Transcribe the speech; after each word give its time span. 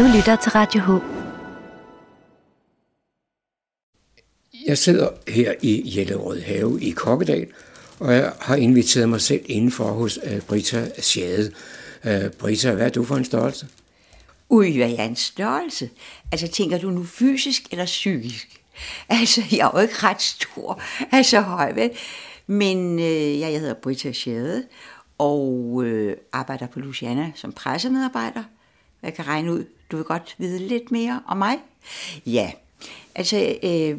Du 0.00 0.04
lytter 0.16 0.36
til 0.36 0.52
Radio 0.52 0.80
H. 0.80 0.88
Jeg 4.66 4.78
sidder 4.78 5.08
her 5.28 5.54
i 5.62 5.96
Jellerød 5.96 6.40
Have 6.40 6.82
i 6.82 6.90
Kokkedal, 6.90 7.46
og 7.98 8.14
jeg 8.14 8.32
har 8.40 8.56
inviteret 8.56 9.08
mig 9.08 9.20
selv 9.20 9.40
indenfor 9.44 9.84
hos 9.84 10.18
uh, 10.18 10.40
Brita 10.48 10.90
Schade. 11.00 11.52
Uh, 12.04 12.30
Brita, 12.38 12.72
hvad 12.72 12.86
er 12.86 12.90
du 12.90 13.04
for 13.04 13.16
en 13.16 13.24
størrelse? 13.24 13.66
Ui, 14.48 14.76
hvad 14.76 14.90
er 14.90 15.04
en 15.04 15.16
størrelse? 15.16 15.90
Altså, 16.32 16.48
tænker 16.48 16.78
du 16.78 16.90
nu 16.90 17.04
fysisk 17.04 17.62
eller 17.70 17.84
psykisk? 17.84 18.60
Altså, 19.08 19.42
jeg 19.52 19.58
er 19.58 19.70
jo 19.74 19.80
ikke 19.80 19.94
ret 20.02 20.22
stor, 20.22 20.82
altså 21.18 21.40
høj, 21.40 21.72
vel? 21.72 21.90
Men 22.46 22.98
øh, 22.98 23.40
jeg 23.40 23.60
hedder 23.60 23.74
Britta 23.74 24.12
Schade, 24.12 24.64
og 25.18 25.82
øh, 25.84 26.16
arbejder 26.32 26.66
på 26.66 26.80
Luciana 26.80 27.32
som 27.34 27.52
pressemedarbejder. 27.52 28.42
Jeg 29.02 29.14
kan 29.14 29.26
regne 29.26 29.52
ud, 29.52 29.64
du 29.90 29.96
vil 29.96 30.04
godt 30.04 30.34
vide 30.38 30.58
lidt 30.58 30.90
mere 30.90 31.22
om 31.26 31.36
mig. 31.36 31.58
Ja, 32.26 32.52
altså 33.14 33.36
øh, 33.62 33.98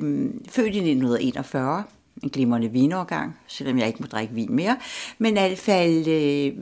født 0.50 0.76
i 0.76 0.80
1941, 0.80 1.84
en 2.24 2.30
glimrende 2.30 2.68
vinårgang, 2.68 3.38
selvom 3.48 3.78
jeg 3.78 3.88
ikke 3.88 4.00
må 4.00 4.08
drikke 4.08 4.34
vin 4.34 4.56
mere. 4.56 4.78
Men 5.18 5.38
i 5.38 5.40
hvert 5.40 5.58
fald, 5.58 6.08
øh, 6.08 6.54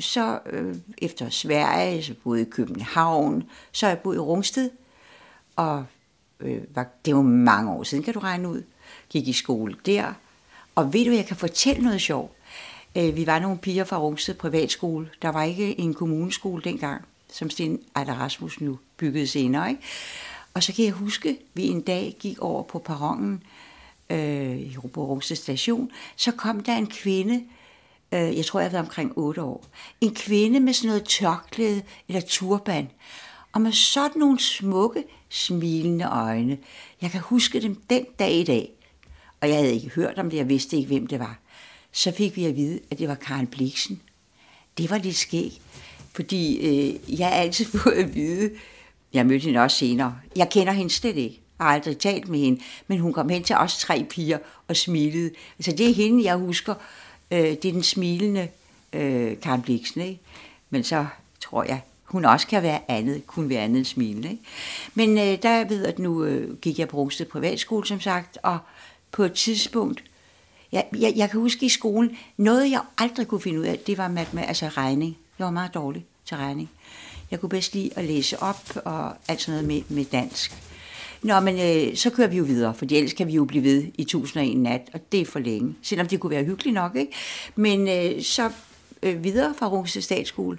så 0.00 0.38
øh, 0.50 0.76
efter 0.98 1.30
Sverige, 1.30 2.02
så 2.02 2.14
boede 2.24 2.40
jeg 2.40 2.48
i 2.48 2.50
København, 2.50 3.44
så 3.72 3.86
jeg 3.86 3.98
boet 3.98 4.16
i 4.16 4.18
Rungsted, 4.18 4.70
og 5.56 5.84
øh, 6.40 6.60
var, 6.74 6.86
det 7.04 7.14
var 7.14 7.22
mange 7.22 7.72
år 7.72 7.82
siden, 7.82 8.04
kan 8.04 8.14
du 8.14 8.20
regne 8.20 8.48
ud, 8.48 8.62
gik 9.10 9.28
i 9.28 9.32
skole 9.32 9.76
der. 9.86 10.12
Og 10.74 10.92
ved 10.92 11.04
du, 11.04 11.10
jeg 11.10 11.26
kan 11.26 11.36
fortælle 11.36 11.82
noget 11.82 12.00
sjovt. 12.00 12.32
Øh, 12.96 13.16
vi 13.16 13.26
var 13.26 13.38
nogle 13.38 13.58
piger 13.58 13.84
fra 13.84 13.98
Rungsted 13.98 14.34
Privatskole. 14.34 15.10
Der 15.22 15.28
var 15.28 15.42
ikke 15.42 15.80
en 15.80 15.94
kommuneskole 15.94 16.62
dengang, 16.62 17.04
som 17.34 17.50
Sten 17.50 17.80
Ejler 17.96 18.14
Rasmussen 18.14 18.66
nu 18.66 18.78
byggede 18.96 19.26
senere. 19.26 19.70
Ikke? 19.70 19.82
Og 20.54 20.62
så 20.62 20.72
kan 20.72 20.84
jeg 20.84 20.92
huske, 20.92 21.28
at 21.28 21.36
vi 21.54 21.66
en 21.66 21.80
dag 21.80 22.16
gik 22.20 22.38
over 22.38 22.62
på 22.62 22.78
perronen 22.78 23.42
øh, 24.10 24.58
i 24.58 24.76
Rose 24.76 25.36
station. 25.36 25.90
Så 26.16 26.32
kom 26.32 26.60
der 26.60 26.76
en 26.76 26.86
kvinde, 26.86 27.44
øh, 28.12 28.36
jeg 28.36 28.44
tror, 28.44 28.60
jeg 28.60 28.72
var 28.72 28.78
omkring 28.78 29.12
8 29.16 29.42
år. 29.42 29.64
En 30.00 30.14
kvinde 30.14 30.60
med 30.60 30.72
sådan 30.72 30.88
noget 30.88 31.04
tørklæde 31.04 31.82
eller 32.08 32.20
turban. 32.20 32.90
Og 33.52 33.60
med 33.60 33.72
sådan 33.72 34.18
nogle 34.18 34.40
smukke, 34.40 35.04
smilende 35.28 36.04
øjne. 36.04 36.58
Jeg 37.02 37.10
kan 37.10 37.20
huske 37.20 37.60
dem 37.60 37.74
den 37.74 38.04
dag 38.18 38.32
i 38.32 38.44
dag. 38.44 38.70
Og 39.40 39.48
jeg 39.48 39.56
havde 39.56 39.74
ikke 39.74 39.88
hørt 39.88 40.18
om 40.18 40.30
det, 40.30 40.36
jeg 40.36 40.48
vidste 40.48 40.76
ikke, 40.76 40.86
hvem 40.86 41.06
det 41.06 41.18
var 41.18 41.38
så 41.94 42.12
fik 42.12 42.36
vi 42.36 42.44
at 42.44 42.56
vide, 42.56 42.80
at 42.90 42.98
det 42.98 43.08
var 43.08 43.14
Karen 43.14 43.46
Bliksen. 43.46 44.00
Det 44.78 44.90
var 44.90 44.98
lidt 44.98 45.16
skægt, 45.16 45.60
fordi 46.14 46.56
øh, 46.56 47.18
jeg 47.20 47.26
har 47.26 47.34
altid 47.34 47.64
fået 47.78 47.92
at 47.92 48.14
vide, 48.14 48.50
jeg 49.12 49.26
mødte 49.26 49.44
hende 49.44 49.60
også 49.60 49.76
senere, 49.76 50.16
jeg 50.36 50.50
kender 50.50 50.72
hende 50.72 50.90
slet 50.90 51.16
ikke, 51.16 51.40
jeg 51.58 51.66
har 51.66 51.74
aldrig 51.74 51.98
talt 51.98 52.28
med 52.28 52.38
hende, 52.38 52.60
men 52.86 52.98
hun 52.98 53.12
kom 53.12 53.28
hen 53.28 53.42
til 53.42 53.56
os 53.56 53.78
tre 53.78 54.06
piger 54.10 54.38
og 54.68 54.76
smilede. 54.76 55.30
Altså 55.58 55.72
det 55.72 55.90
er 55.90 55.94
hende, 55.94 56.24
jeg 56.24 56.36
husker, 56.36 56.74
øh, 57.30 57.38
det 57.38 57.64
er 57.64 57.72
den 57.72 57.82
smilende 57.82 58.48
øh, 58.92 59.40
Karen 59.40 59.62
Bliksen, 59.62 60.00
ikke? 60.00 60.20
Men 60.70 60.84
så 60.84 61.06
tror 61.40 61.64
jeg, 61.64 61.80
hun 62.04 62.24
også 62.24 62.46
kan 62.46 62.62
være 62.62 62.80
andet, 62.88 63.26
kunne 63.26 63.48
være 63.48 63.60
andet 63.60 63.78
end 63.78 63.84
smilende. 63.84 64.30
Ikke? 64.30 64.42
Men 64.94 65.18
øh, 65.18 65.42
der 65.42 65.68
ved 65.68 65.84
at 65.84 65.98
nu 65.98 66.24
øh, 66.24 66.56
gik 66.56 66.78
jeg 66.78 66.88
på 66.88 66.96
Rungsted 66.96 67.26
Privatskole, 67.26 67.86
som 67.86 68.00
sagt, 68.00 68.38
og 68.42 68.58
på 69.12 69.22
et 69.22 69.32
tidspunkt, 69.32 70.04
jeg, 70.72 70.86
jeg, 70.98 71.12
jeg 71.16 71.30
kan 71.30 71.40
huske 71.40 71.66
i 71.66 71.68
skolen, 71.68 72.16
noget 72.36 72.70
jeg 72.70 72.80
aldrig 72.98 73.26
kunne 73.26 73.40
finde 73.40 73.60
ud 73.60 73.64
af, 73.64 73.78
det 73.78 73.98
var 73.98 74.08
med, 74.08 74.24
altså 74.36 74.68
regning. 74.68 75.16
Jeg 75.38 75.44
var 75.44 75.50
meget 75.50 75.74
dårlig 75.74 76.06
til 76.24 76.36
regning. 76.36 76.70
Jeg 77.30 77.40
kunne 77.40 77.48
bedst 77.48 77.74
lide 77.74 77.90
at 77.96 78.04
læse 78.04 78.42
op 78.42 78.76
og 78.84 79.14
alt 79.28 79.40
sådan 79.42 79.62
noget 79.62 79.68
med, 79.88 79.96
med 79.96 80.04
dansk. 80.04 80.54
Nå, 81.22 81.40
men 81.40 81.54
øh, 81.60 81.96
så 81.96 82.10
kører 82.10 82.28
vi 82.28 82.36
jo 82.36 82.44
videre, 82.44 82.74
for 82.74 82.86
ellers 82.90 83.12
kan 83.12 83.26
vi 83.26 83.32
jo 83.32 83.44
blive 83.44 83.64
ved 83.64 83.82
i 83.94 84.02
1001 84.02 84.56
nat, 84.56 84.90
og 84.94 85.00
det 85.12 85.20
er 85.20 85.24
for 85.24 85.38
længe. 85.38 85.74
Selvom 85.82 86.08
det 86.08 86.20
kunne 86.20 86.30
være 86.30 86.44
hyggeligt 86.44 86.74
nok, 86.74 86.96
ikke? 86.96 87.12
Men 87.54 87.88
øh, 87.88 88.22
så 88.22 88.50
øh, 89.02 89.24
videre 89.24 89.54
fra 89.58 89.68
Rungsted 89.68 90.02
Statsskole, 90.02 90.58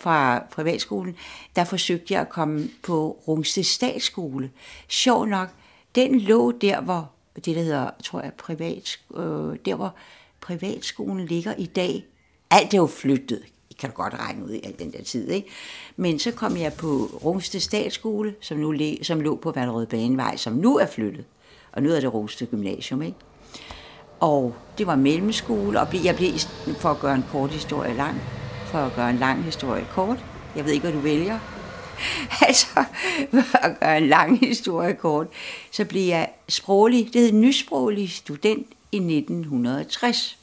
fra 0.00 0.42
privatskolen, 0.50 1.16
der 1.56 1.64
forsøgte 1.64 2.14
jeg 2.14 2.20
at 2.20 2.28
komme 2.28 2.68
på 2.82 3.22
Rungsted 3.28 3.62
Statsskole. 3.62 4.50
Sjov 4.88 5.26
nok, 5.26 5.48
den 5.94 6.20
lå 6.20 6.52
der, 6.52 6.80
hvor 6.80 7.10
det, 7.36 7.56
der 7.56 7.62
hedder, 7.62 7.90
tror 8.04 8.20
jeg, 8.20 8.32
privat, 8.32 8.98
øh, 9.16 9.56
der 9.64 9.74
hvor 9.74 9.94
privatskolen 10.40 11.26
ligger 11.26 11.54
i 11.58 11.66
dag. 11.66 12.04
Alt 12.50 12.74
er 12.74 12.78
jo 12.78 12.86
flyttet, 12.86 13.42
det 13.68 13.76
kan 13.76 13.90
du 13.90 13.96
godt 13.96 14.14
regne 14.14 14.44
ud 14.44 14.50
i 14.50 14.60
den 14.78 14.92
der 14.92 15.02
tid, 15.02 15.28
ikke? 15.28 15.48
Men 15.96 16.18
så 16.18 16.30
kom 16.30 16.56
jeg 16.56 16.72
på 16.72 17.10
Rungsted 17.24 17.60
Statsskole, 17.60 18.34
som, 18.40 18.58
nu, 18.58 18.74
som 19.02 19.20
lå 19.20 19.36
på 19.36 19.52
Valrød 19.52 19.86
Banevej, 19.86 20.36
som 20.36 20.52
nu 20.52 20.76
er 20.78 20.86
flyttet. 20.86 21.24
Og 21.72 21.82
nu 21.82 21.90
er 21.90 22.00
det 22.00 22.14
Rungsted 22.14 22.46
Gymnasium, 22.46 23.02
ikke? 23.02 23.18
Og 24.20 24.54
det 24.78 24.86
var 24.86 24.96
mellemskole, 24.96 25.80
og 25.80 26.04
jeg 26.04 26.16
blev, 26.16 26.32
for 26.78 26.90
at 26.90 27.00
gøre 27.00 27.14
en 27.14 27.24
kort 27.30 27.50
historie 27.50 27.94
lang, 27.94 28.20
for 28.66 28.78
at 28.78 28.92
gøre 28.94 29.10
en 29.10 29.18
lang 29.18 29.44
historie 29.44 29.86
kort, 29.90 30.24
jeg 30.56 30.64
ved 30.64 30.72
ikke, 30.72 30.82
hvad 30.82 30.92
du 30.92 31.00
vælger, 31.00 31.38
altså, 32.48 32.84
for 33.30 33.58
at 33.58 33.80
gøre 33.80 33.98
en 33.98 34.08
lang 34.08 34.38
historie 34.38 34.94
kort, 34.94 35.26
så 35.70 35.84
blev 35.84 36.02
jeg 36.02 36.30
sproglig, 36.48 37.10
det 37.12 37.20
hed 37.20 37.32
nysproglig 37.32 38.10
student 38.10 38.66
i 38.92 38.96
1960. 38.96 40.38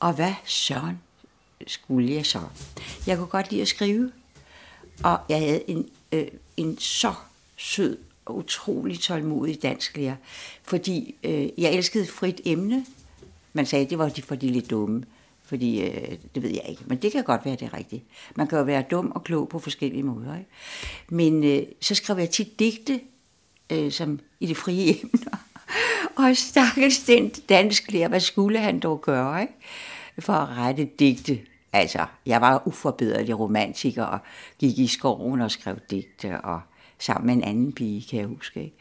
Og 0.00 0.12
hvad 0.12 0.34
søren 0.44 0.98
skulle 1.66 2.14
jeg 2.14 2.26
så? 2.26 2.40
Jeg 3.06 3.16
kunne 3.16 3.26
godt 3.26 3.50
lide 3.50 3.62
at 3.62 3.68
skrive, 3.68 4.12
og 5.04 5.18
jeg 5.28 5.38
havde 5.38 5.70
en, 5.70 5.88
øh, 6.12 6.26
en 6.56 6.78
så 6.78 7.14
sød 7.56 7.98
og 8.24 8.36
utrolig 8.36 9.00
tålmodig 9.00 9.62
dansklærer, 9.62 10.16
fordi 10.62 11.14
øh, 11.24 11.48
jeg 11.58 11.74
elskede 11.74 12.06
frit 12.06 12.40
emne. 12.44 12.86
Man 13.52 13.66
sagde, 13.66 13.84
at 13.84 13.90
det 13.90 13.98
var 13.98 14.12
for 14.24 14.34
de 14.34 14.48
lidt 14.48 14.70
dumme. 14.70 15.04
Fordi, 15.44 15.80
øh, 15.82 16.18
det 16.34 16.42
ved 16.42 16.50
jeg 16.50 16.64
ikke, 16.68 16.82
men 16.86 16.98
det 16.98 17.12
kan 17.12 17.24
godt 17.24 17.44
være, 17.44 17.56
det 17.56 17.62
er 17.62 17.74
rigtigt. 17.74 18.04
Man 18.36 18.46
kan 18.46 18.58
jo 18.58 18.64
være 18.64 18.84
dum 18.90 19.12
og 19.14 19.24
klog 19.24 19.48
på 19.48 19.58
forskellige 19.58 20.02
måder. 20.02 20.38
Ikke? 20.38 20.50
Men 21.08 21.44
øh, 21.44 21.62
så 21.80 21.94
skrev 21.94 22.18
jeg 22.18 22.30
tit 22.30 22.58
digte, 22.58 23.00
øh, 23.70 23.92
som 23.92 24.20
i 24.40 24.46
det 24.46 24.56
frie 24.56 24.94
emner. 25.02 25.38
og 26.16 26.36
stakkels 26.36 27.04
den 27.04 27.30
dansk 27.30 27.92
lærer, 27.92 28.08
hvad 28.08 28.20
skulle 28.20 28.58
han 28.58 28.80
dog 28.80 29.00
gøre, 29.00 29.40
ikke? 29.40 29.52
for 30.18 30.32
at 30.32 30.48
rette 30.48 30.88
digte. 30.98 31.40
Altså, 31.72 32.06
jeg 32.26 32.40
var 32.40 32.62
uforbederlig 32.66 33.38
romantiker 33.38 34.04
og 34.04 34.18
gik 34.58 34.78
i 34.78 34.86
skoven 34.86 35.40
og 35.40 35.50
skrev 35.50 35.76
digte 35.90 36.40
og 36.40 36.60
sammen 36.98 37.26
med 37.26 37.34
en 37.34 37.50
anden 37.50 37.72
pige, 37.72 38.06
kan 38.10 38.18
jeg 38.18 38.26
huske. 38.26 38.64
Ikke? 38.64 38.76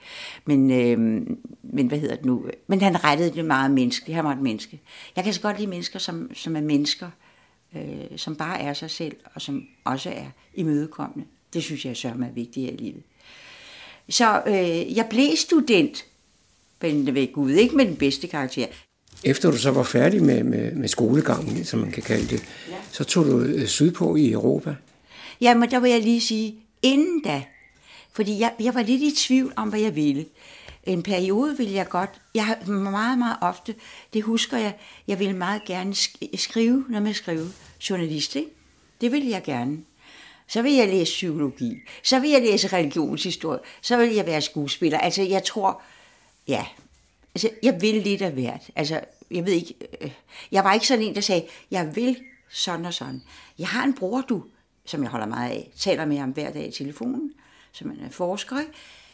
Men, 0.46 0.72
øh, 0.72 1.00
men 1.64 1.88
hvad 1.88 2.00
hedder 2.00 2.16
det 2.16 2.26
nu? 2.26 2.46
Men 2.68 2.82
han 2.82 3.04
rettede 3.04 3.36
det 3.36 3.46
meget 3.46 3.72
menneske. 3.72 4.14
Han 4.14 4.24
var 4.24 4.32
et 4.32 4.42
menneske. 4.42 4.82
Jeg 5.16 5.24
kan 5.24 5.34
så 5.34 5.42
godt 5.42 5.58
lide 5.58 5.70
mennesker, 5.70 6.00
som, 6.00 6.34
som 6.34 6.56
er 6.56 6.62
mennesker, 6.62 7.10
øh, 7.76 8.18
som 8.18 8.36
bare 8.36 8.62
er 8.62 8.74
sig 8.74 8.92
selv, 8.92 9.16
og 9.36 9.42
som 9.42 9.68
også 9.84 10.10
er 10.10 10.26
imødekommende. 10.54 11.26
Det 11.54 11.64
synes 11.64 11.86
jeg 11.86 11.98
så 11.98 12.08
er 12.08 12.32
vigtigt 12.34 12.72
i 12.72 12.76
livet. 12.76 13.04
Så 14.10 14.44
øh, 14.48 14.98
jeg 14.98 15.08
blev 15.10 15.36
student, 15.36 16.06
men 16.82 17.16
ved 17.16 17.34
Gud, 17.34 17.52
ikke 17.52 17.76
med 17.76 17.86
den 17.86 17.96
bedste 17.96 18.28
karakter. 18.28 18.68
Efter 19.24 19.52
du 19.52 19.57
så 19.57 19.72
var 19.72 19.84
færdig 19.84 20.24
med, 20.24 20.44
med, 20.44 20.72
med 20.72 20.88
skolegangen, 20.88 21.66
som 21.66 21.80
man 21.80 21.91
kan 21.91 22.03
kalde 22.03 22.28
det, 22.28 22.44
ja. 22.69 22.75
så 22.91 23.03
tog 23.03 23.25
du 23.25 23.40
øh, 23.40 23.68
sydpå 23.68 24.16
i 24.16 24.31
Europa. 24.31 24.75
Ja, 25.41 25.53
men 25.53 25.72
der 25.72 25.80
vil 25.80 25.91
jeg 25.91 26.02
lige 26.02 26.22
sige, 26.22 26.56
inden 26.81 27.22
da, 27.22 27.44
fordi 28.12 28.40
jeg, 28.40 28.53
jeg 28.59 28.75
var 28.75 28.81
lidt 28.81 29.02
i 29.02 29.16
tvivl 29.16 29.53
om, 29.56 29.69
hvad 29.69 29.80
jeg 29.80 29.96
ville. 29.96 30.25
En 30.84 31.03
periode 31.03 31.57
ville 31.57 31.74
jeg 31.74 31.90
godt, 31.90 32.09
jeg 32.35 32.46
har 32.46 32.66
meget, 32.72 33.18
meget 33.18 33.38
ofte, 33.41 33.75
det 34.13 34.24
husker 34.24 34.57
jeg, 34.57 34.74
jeg 35.07 35.19
ville 35.19 35.36
meget 35.36 35.66
gerne 35.66 35.96
skrive, 36.36 36.86
når 36.90 37.00
man 37.00 37.13
skriver 37.13 37.46
journalist, 37.90 38.36
ikke? 38.36 38.50
Det 39.01 39.12
ville 39.12 39.30
jeg 39.30 39.44
gerne. 39.44 39.78
Så 40.48 40.62
vil 40.62 40.74
jeg 40.74 40.88
læse 40.88 41.12
psykologi, 41.12 41.75
så 42.04 42.19
vil 42.19 42.30
jeg 42.30 42.42
læse 42.42 42.68
religionshistorie, 42.68 43.60
så 43.81 43.98
vil 43.98 44.13
jeg 44.13 44.25
være 44.25 44.42
skuespiller. 44.42 44.98
Altså, 44.98 45.22
jeg 45.22 45.44
tror, 45.44 45.81
ja, 46.48 46.65
altså, 47.36 47.50
jeg 47.64 47.81
vil 47.81 47.96
lidt 47.96 48.22
af 48.22 48.31
hvert. 48.31 48.70
Altså, 48.76 49.02
jeg 49.31 49.46
ved 49.46 49.54
ikke, 49.54 49.76
øh, 50.02 50.12
jeg 50.52 50.64
var 50.64 50.74
ikke 50.74 50.88
sådan 50.88 51.04
en, 51.04 51.16
der 51.16 51.22
sagde, 51.22 51.46
jeg 51.72 51.96
vil 51.96 52.18
sådan 52.50 52.86
og 52.86 52.94
sådan. 52.94 53.22
Jeg 53.60 53.68
har 53.68 53.84
en 53.84 53.94
bror, 53.94 54.22
du, 54.22 54.44
som 54.86 55.04
jeg 55.04 55.12
holder 55.12 55.28
meget 55.28 55.52
af, 55.52 55.72
taler 55.78 56.06
med 56.06 56.18
ham 56.18 56.30
hver 56.30 56.52
dag 56.52 56.68
i 56.68 56.72
telefonen 56.72 57.31
som 57.72 57.90
han 57.90 58.06
er 58.06 58.10
forsker. 58.10 58.58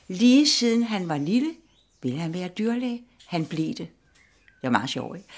Lige 0.08 0.48
siden 0.48 0.84
han 0.84 1.10
var 1.10 1.18
lille, 1.18 1.54
ville 2.02 2.20
han 2.20 2.34
være 2.34 2.48
dyrlæge. 2.48 3.04
Han 3.26 3.46
blev 3.46 3.68
det. 3.68 3.78
Det 3.78 4.64
var 4.64 4.70
meget 4.70 4.90
sjovt, 4.90 5.18
ikke? 5.18 5.30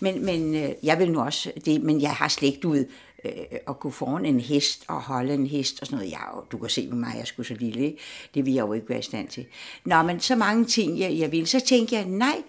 Men, 0.00 0.24
men 0.24 0.54
øh, 0.54 0.70
jeg 0.82 0.98
vil 0.98 1.12
nu 1.12 1.20
også 1.20 1.52
det, 1.64 1.82
men 1.82 2.00
jeg 2.00 2.10
har 2.10 2.28
slet 2.28 2.54
ikke 2.54 2.68
ud 2.68 2.84
øh, 3.26 3.58
at 3.68 3.80
gå 3.80 3.90
foran 3.90 4.24
en 4.24 4.40
hest 4.40 4.84
og 4.88 5.02
holde 5.02 5.34
en 5.34 5.46
hest 5.46 5.80
og 5.80 5.86
sådan 5.86 5.98
noget. 5.98 6.10
Ja, 6.12 6.40
du 6.52 6.58
kan 6.58 6.70
se 6.70 6.86
med 6.86 6.96
mig, 6.96 7.14
jeg 7.18 7.26
skulle 7.26 7.46
så 7.46 7.54
lille, 7.54 7.84
ikke? 7.84 7.98
Det 8.34 8.46
vil 8.46 8.54
jeg 8.54 8.62
jo 8.62 8.72
ikke 8.72 8.88
være 8.88 8.98
i 8.98 9.02
stand 9.02 9.28
til. 9.28 9.46
Nå, 9.84 10.02
men 10.02 10.20
så 10.20 10.36
mange 10.36 10.64
ting, 10.64 10.98
jeg, 10.98 11.18
jeg 11.18 11.32
vil. 11.32 11.46
Så 11.46 11.60
tænkte 11.60 11.94
jeg, 11.94 12.04
nej, 12.04 12.42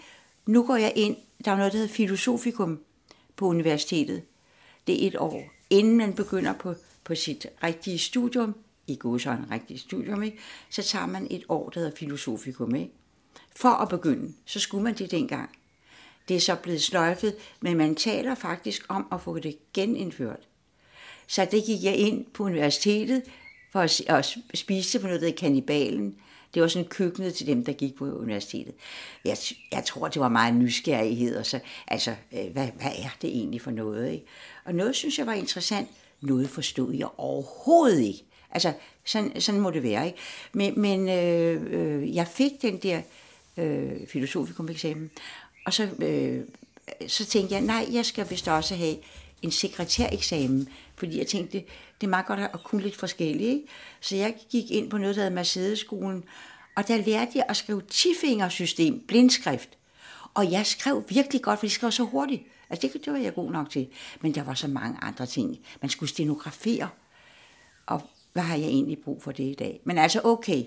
nu 0.45 0.63
går 0.63 0.75
jeg 0.75 0.93
ind. 0.95 1.15
Der 1.45 1.51
er 1.51 1.57
noget, 1.57 1.71
der 1.71 1.77
hedder 1.77 1.93
filosofikum 1.93 2.79
på 3.35 3.45
universitetet. 3.45 4.21
Det 4.87 5.03
er 5.03 5.07
et 5.07 5.15
år, 5.15 5.43
inden 5.69 5.97
man 5.97 6.13
begynder 6.13 6.53
på, 6.53 6.73
på 7.03 7.15
sit 7.15 7.47
rigtige 7.63 7.99
studium 7.99 8.55
i 8.87 8.95
går 8.95 9.17
så 9.17 9.31
en 9.31 9.51
rigtig 9.51 9.79
studium, 9.79 10.23
ikke? 10.23 10.37
så 10.69 10.83
tager 10.83 11.05
man 11.05 11.27
et 11.29 11.43
år, 11.49 11.69
der 11.69 11.79
hedder 11.79 11.95
filosofikum. 11.95 12.75
Ikke? 12.75 12.91
For 13.55 13.69
at 13.69 13.89
begynde, 13.89 14.33
så 14.45 14.59
skulle 14.59 14.83
man 14.83 14.93
det 14.93 15.11
dengang. 15.11 15.49
Det 16.27 16.35
er 16.35 16.39
så 16.39 16.55
blevet 16.55 16.81
sløjfet, 16.81 17.35
men 17.61 17.77
man 17.77 17.95
taler 17.95 18.35
faktisk 18.35 18.85
om 18.89 19.07
at 19.11 19.21
få 19.21 19.39
det 19.39 19.57
genindført. 19.73 20.46
Så 21.27 21.47
det 21.51 21.63
gik 21.63 21.83
jeg 21.83 21.95
ind 21.95 22.25
på 22.25 22.43
universitetet 22.43 23.23
for 23.71 23.79
at 24.13 24.37
spise 24.53 24.99
på 24.99 25.07
noget, 25.07 25.21
der 25.21 25.31
kanibalen. 25.31 26.15
Det 26.53 26.61
var 26.61 26.67
sådan 26.67 26.87
køkkenet 26.87 27.33
til 27.33 27.47
dem, 27.47 27.65
der 27.65 27.73
gik 27.73 27.95
på 27.95 28.05
universitetet. 28.05 28.73
Jeg, 29.25 29.37
jeg 29.71 29.85
tror, 29.85 30.07
det 30.07 30.19
var 30.19 30.29
meget 30.29 30.53
nysgerrighed. 30.53 31.37
Og 31.37 31.45
så, 31.45 31.59
altså, 31.87 32.15
øh, 32.33 32.51
hvad, 32.53 32.67
hvad 32.67 32.91
er 32.97 33.15
det 33.21 33.29
egentlig 33.29 33.61
for 33.61 33.71
noget? 33.71 34.11
Ikke? 34.11 34.25
Og 34.65 34.75
noget 34.75 34.95
synes 34.95 35.19
jeg 35.19 35.27
var 35.27 35.33
interessant. 35.33 35.87
Noget 36.21 36.49
forstod 36.49 36.93
jeg 36.93 37.07
overhovedet 37.17 38.01
ikke. 38.01 38.23
Altså, 38.51 38.73
sådan, 39.05 39.41
sådan 39.41 39.61
må 39.61 39.71
det 39.71 39.83
være. 39.83 40.05
Ikke? 40.05 40.17
Men, 40.53 40.81
men 40.81 41.09
øh, 41.09 41.63
øh, 41.69 42.15
jeg 42.15 42.27
fik 42.27 42.51
den 42.61 42.77
der 42.77 43.01
øh, 43.57 44.07
filosofikum-eksamen, 44.07 45.11
og 45.65 45.73
så, 45.73 45.89
øh, 45.99 46.41
så 47.07 47.25
tænkte 47.25 47.55
jeg, 47.55 47.61
nej, 47.61 47.87
jeg 47.91 48.05
skal 48.05 48.29
vist 48.29 48.47
også 48.47 48.75
have 48.75 48.95
en 49.41 49.51
sekretæreksamen, 49.51 50.69
fordi 50.95 51.17
jeg 51.17 51.27
tænkte, 51.27 51.57
det 52.01 52.07
er 52.07 52.09
meget 52.09 52.25
godt 52.25 52.39
at 52.39 52.63
kunne 52.63 52.81
lidt 52.81 52.95
forskelligt. 52.95 53.49
Ikke? 53.49 53.67
Så 54.01 54.15
jeg 54.15 54.35
gik 54.49 54.71
ind 54.71 54.89
på 54.89 54.97
noget, 54.97 55.15
der 55.15 55.21
hedder 55.21 55.35
Mercedes-skolen, 55.35 56.23
og 56.75 56.87
der 56.87 56.97
lærte 56.97 57.31
jeg 57.35 57.45
at 57.49 57.57
skrive 57.57 57.81
tifingersystem, 57.81 59.03
blindskrift. 59.07 59.69
Og 60.33 60.51
jeg 60.51 60.65
skrev 60.65 61.03
virkelig 61.09 61.41
godt, 61.41 61.59
for 61.59 61.65
jeg 61.65 61.71
skrev 61.71 61.91
så 61.91 62.03
hurtigt. 62.03 62.43
Altså 62.69 62.87
det, 62.87 63.05
det 63.05 63.13
var 63.13 63.19
jeg 63.19 63.33
god 63.33 63.51
nok 63.51 63.69
til. 63.69 63.87
Men 64.21 64.35
der 64.35 64.43
var 64.43 64.53
så 64.53 64.67
mange 64.67 64.97
andre 65.01 65.25
ting. 65.25 65.59
Man 65.81 65.89
skulle 65.89 66.09
stenografere. 66.09 66.89
Og 67.85 68.01
hvad 68.33 68.43
har 68.43 68.55
jeg 68.55 68.67
egentlig 68.67 68.97
brug 69.03 69.23
for 69.23 69.31
det 69.31 69.43
i 69.43 69.53
dag? 69.53 69.81
Men 69.83 69.97
altså 69.97 70.21
okay, 70.23 70.63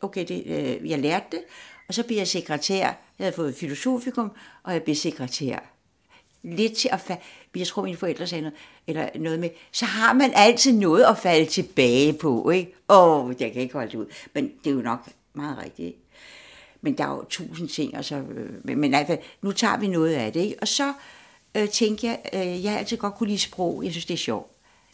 okay 0.00 0.24
det, 0.28 0.42
øh, 0.46 0.90
jeg 0.90 0.98
lærte 0.98 1.26
det, 1.30 1.40
og 1.88 1.94
så 1.94 2.02
blev 2.02 2.16
jeg 2.16 2.28
sekretær. 2.28 2.84
Jeg 3.18 3.24
havde 3.24 3.32
fået 3.32 3.54
filosofikum, 3.54 4.32
og 4.62 4.72
jeg 4.72 4.82
blev 4.82 4.96
sekretær. 4.96 5.75
Lidt 6.54 6.72
til 6.72 6.88
at 6.92 7.00
falde, 7.00 7.22
jeg 7.56 7.66
tror 7.66 7.82
mine 7.82 7.96
forældre 7.96 8.26
sagde 8.26 8.42
noget, 8.42 8.56
eller 8.86 9.08
noget 9.14 9.40
med, 9.40 9.50
så 9.72 9.84
har 9.84 10.12
man 10.12 10.32
altid 10.34 10.72
noget 10.72 11.04
at 11.04 11.18
falde 11.18 11.46
tilbage 11.46 12.12
på, 12.12 12.50
ikke? 12.50 12.74
Åh, 12.88 13.24
oh, 13.24 13.34
jeg 13.40 13.52
kan 13.52 13.62
ikke 13.62 13.74
holde 13.74 13.90
det 13.90 13.98
ud. 13.98 14.06
Men 14.34 14.52
det 14.64 14.70
er 14.70 14.74
jo 14.74 14.82
nok 14.82 15.08
meget 15.34 15.58
rigtigt, 15.58 15.86
ikke? 15.86 15.98
Men 16.80 16.98
der 16.98 17.04
er 17.04 17.08
jo 17.08 17.24
tusind 17.28 17.68
ting, 17.68 17.96
og 17.96 18.04
så, 18.04 18.16
øh, 18.16 18.50
men, 18.64 18.78
men, 18.78 18.90
hvert 18.90 19.10
altså, 19.10 19.26
nu 19.42 19.52
tager 19.52 19.78
vi 19.78 19.86
noget 19.86 20.14
af 20.14 20.32
det, 20.32 20.40
ikke? 20.40 20.56
Og 20.60 20.68
så 20.68 20.92
øh, 21.54 21.68
tænkte 21.68 22.06
jeg, 22.06 22.20
øh, 22.32 22.64
jeg 22.64 22.72
har 22.72 22.78
altid 22.78 22.96
godt 22.96 23.14
kunne 23.14 23.28
lide 23.28 23.38
sprog, 23.38 23.84
jeg 23.84 23.92
synes 23.92 24.06
det 24.06 24.14
er 24.14 24.18
sjovt. 24.18 24.50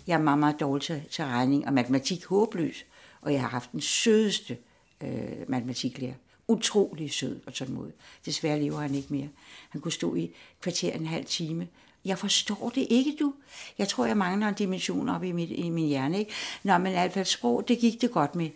Jeg 0.07 0.15
er 0.15 0.23
meget, 0.23 0.39
meget 0.39 0.61
dårlig 0.61 0.83
til, 0.83 1.03
til 1.11 1.25
regning, 1.25 1.67
og 1.67 1.73
matematik 1.73 2.25
håbløs, 2.25 2.85
og 3.21 3.33
jeg 3.33 3.41
har 3.41 3.49
haft 3.49 3.73
den 3.73 3.81
sødeste 3.81 4.57
øh, 5.03 5.49
matematiklærer 5.49 6.15
utrolig 6.53 7.13
sød 7.13 7.41
og 7.47 7.55
tålmodig. 7.55 7.93
Desværre 8.27 8.61
lever 8.61 8.81
han 8.81 8.95
ikke 8.95 9.09
mere. 9.11 9.29
Han 9.71 9.81
kunne 9.81 9.93
stå 9.93 10.15
i 10.15 10.31
kvarter 10.61 10.93
en 10.93 11.07
halv 11.07 11.25
time. 11.25 11.69
Jeg 12.05 12.19
forstår 12.19 12.73
det 12.75 12.87
ikke, 12.91 13.17
du. 13.21 13.35
Jeg 13.79 13.89
tror, 13.89 14.07
jeg 14.07 14.17
mangler 14.17 14.49
en 14.49 14.55
dimension 14.55 15.09
op 15.09 15.25
i, 15.25 15.33
mit, 15.33 15.51
i 15.51 15.71
min 15.71 15.89
hjerne. 15.89 16.19
Ikke? 16.19 16.33
Nå, 16.63 16.79
men 16.79 16.87
i 16.87 16.95
hvert 16.95 17.13
fald 17.13 17.25
sprog, 17.25 17.69
det 17.69 17.79
gik 17.79 18.01
det 18.01 18.11
godt 18.11 18.35
med. 18.35 18.51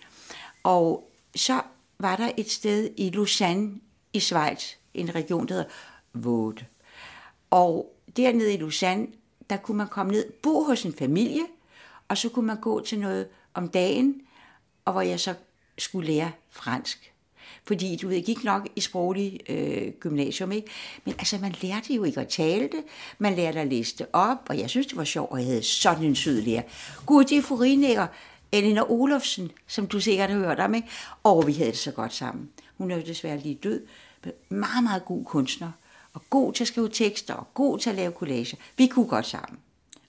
Og 0.62 1.10
så 1.34 1.60
var 1.98 2.16
der 2.16 2.30
et 2.36 2.50
sted 2.50 2.90
i 2.96 3.10
Lausanne 3.10 3.80
i 4.12 4.20
Schweiz, 4.20 4.72
en 4.94 5.14
region, 5.14 5.48
der 5.48 5.54
hedder 5.54 5.70
Vaud. 6.12 6.64
Og 7.50 7.96
dernede 8.16 8.54
i 8.54 8.56
Lausanne, 8.56 9.06
der 9.50 9.56
kunne 9.56 9.76
man 9.76 9.88
komme 9.88 10.12
ned, 10.12 10.32
bo 10.42 10.62
hos 10.64 10.82
en 10.82 10.94
familie, 10.94 11.42
og 12.08 12.18
så 12.18 12.28
kunne 12.28 12.46
man 12.46 12.60
gå 12.60 12.80
til 12.80 12.98
noget 12.98 13.28
om 13.54 13.68
dagen, 13.68 14.22
og 14.84 14.92
hvor 14.92 15.02
jeg 15.02 15.20
så 15.20 15.34
skulle 15.78 16.12
lære 16.12 16.32
fransk 16.50 17.12
fordi 17.66 17.96
du 17.96 18.06
ved, 18.08 18.14
jeg 18.14 18.24
gik 18.24 18.44
nok 18.44 18.68
i 18.76 18.80
sproglig 18.80 19.40
øh, 19.48 19.92
gymnasium, 20.00 20.52
ikke? 20.52 20.68
men 21.04 21.14
altså 21.18 21.38
man 21.38 21.54
lærte 21.62 21.94
jo 21.94 22.04
ikke 22.04 22.20
at 22.20 22.28
tale 22.28 22.62
det, 22.62 22.84
man 23.18 23.34
lærte 23.34 23.60
at 23.60 23.66
læse 23.66 23.98
det 23.98 24.06
op, 24.12 24.38
og 24.48 24.58
jeg 24.58 24.70
synes 24.70 24.86
det 24.86 24.96
var 24.96 25.04
sjovt, 25.04 25.32
og 25.32 25.38
jeg 25.38 25.46
havde 25.46 25.62
sådan 25.62 26.04
en 26.04 26.14
sød 26.14 26.40
lærer. 26.40 26.62
Gud, 27.06 27.24
det 27.24 27.38
er 27.38 28.06
Elina 28.52 28.82
Olofsen, 28.88 29.50
som 29.66 29.86
du 29.86 30.00
sikkert 30.00 30.30
har 30.30 30.38
hørt 30.38 30.60
om, 30.60 30.74
ikke? 30.74 30.88
og 31.22 31.46
vi 31.46 31.52
havde 31.52 31.70
det 31.70 31.78
så 31.78 31.90
godt 31.90 32.14
sammen. 32.14 32.48
Hun 32.78 32.90
er 32.90 32.96
jo 32.96 33.02
desværre 33.06 33.38
lige 33.38 33.54
død, 33.54 33.86
men 34.24 34.32
meget, 34.48 34.84
meget 34.84 35.04
god 35.04 35.24
kunstner, 35.24 35.70
og 36.14 36.22
god 36.30 36.52
til 36.52 36.64
at 36.64 36.68
skrive 36.68 36.88
tekster, 36.88 37.34
og 37.34 37.54
god 37.54 37.78
til 37.78 37.90
at 37.90 37.96
lave 37.96 38.12
collager. 38.12 38.56
Vi 38.76 38.86
kunne 38.86 39.06
godt 39.06 39.26
sammen. 39.26 39.58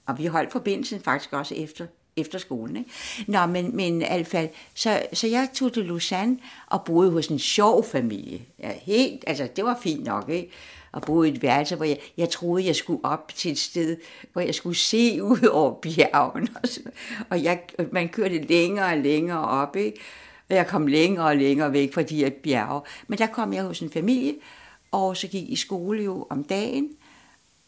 Og 0.06 0.18
vi 0.18 0.25
holdt 0.25 0.51
forbindelsen 0.51 1.01
faktisk 1.01 1.33
også 1.33 1.56
efter 1.56 1.88
efter 2.18 2.40
skolen. 2.40 2.78
Ikke? 2.78 2.90
Nå, 3.28 3.46
men, 3.46 3.75
men 3.75 4.02
i 4.02 4.06
hvert 4.06 4.28
fald, 4.28 4.50
så, 4.74 5.02
så 5.14 5.28
jeg 5.28 5.50
tog 5.54 5.74
til 5.74 5.86
Lausanne 5.86 6.38
og 6.68 6.84
boede 6.84 7.12
hos 7.12 7.28
en 7.28 7.40
sjov 7.40 7.84
familie. 7.84 8.42
Ja, 8.60 8.72
helt, 8.81 9.24
altså, 9.28 9.48
det 9.56 9.66
var 9.66 9.80
fint 9.84 10.04
nok, 10.04 10.30
ikke? 10.30 10.50
Og 10.92 11.02
boede 11.02 11.30
i 11.30 11.34
et 11.34 11.42
værelse, 11.42 11.75
hvor 11.75 11.86
jeg, 11.86 12.00
jeg 12.18 12.30
troede, 12.30 12.66
jeg 12.66 12.75
skulle 12.75 13.06
op 13.06 13.31
til 13.36 13.52
et 13.52 13.60
sted, 13.60 13.98
hvor 14.34 14.42
jeg 14.42 14.56
skulle 14.56 14.78
se 14.78 15.19
ud 15.31 15.48
over 15.52 15.74
bjergen. 15.74 16.50
Og, 16.64 16.69
så, 16.69 16.80
og 17.30 17.44
jeg, 17.44 17.60
man 17.92 18.10
kørte 18.10 18.42
længere 18.42 18.92
og 18.92 18.98
længere 18.98 19.48
op, 19.48 19.75
ikke? 19.75 20.00
Og 20.50 20.56
jeg 20.56 20.68
kom 20.68 20.88
længere 20.88 21.25
og 21.25 21.38
længere 21.38 21.74
væk 21.74 21.94
fra 21.94 22.02
de 22.02 22.16
her 22.16 22.30
bjerge. 22.30 22.81
Men 23.08 23.19
der 23.19 23.28
kom 23.28 23.54
jeg 23.54 23.64
hos 23.64 23.80
en 23.80 23.92
familie, 23.92 24.34
og 24.92 25.18
så 25.18 25.28
gik 25.28 25.50
i 25.50 25.56
skole 25.56 26.04
jo 26.04 26.28
om 26.30 26.44
dagen, 26.44 26.90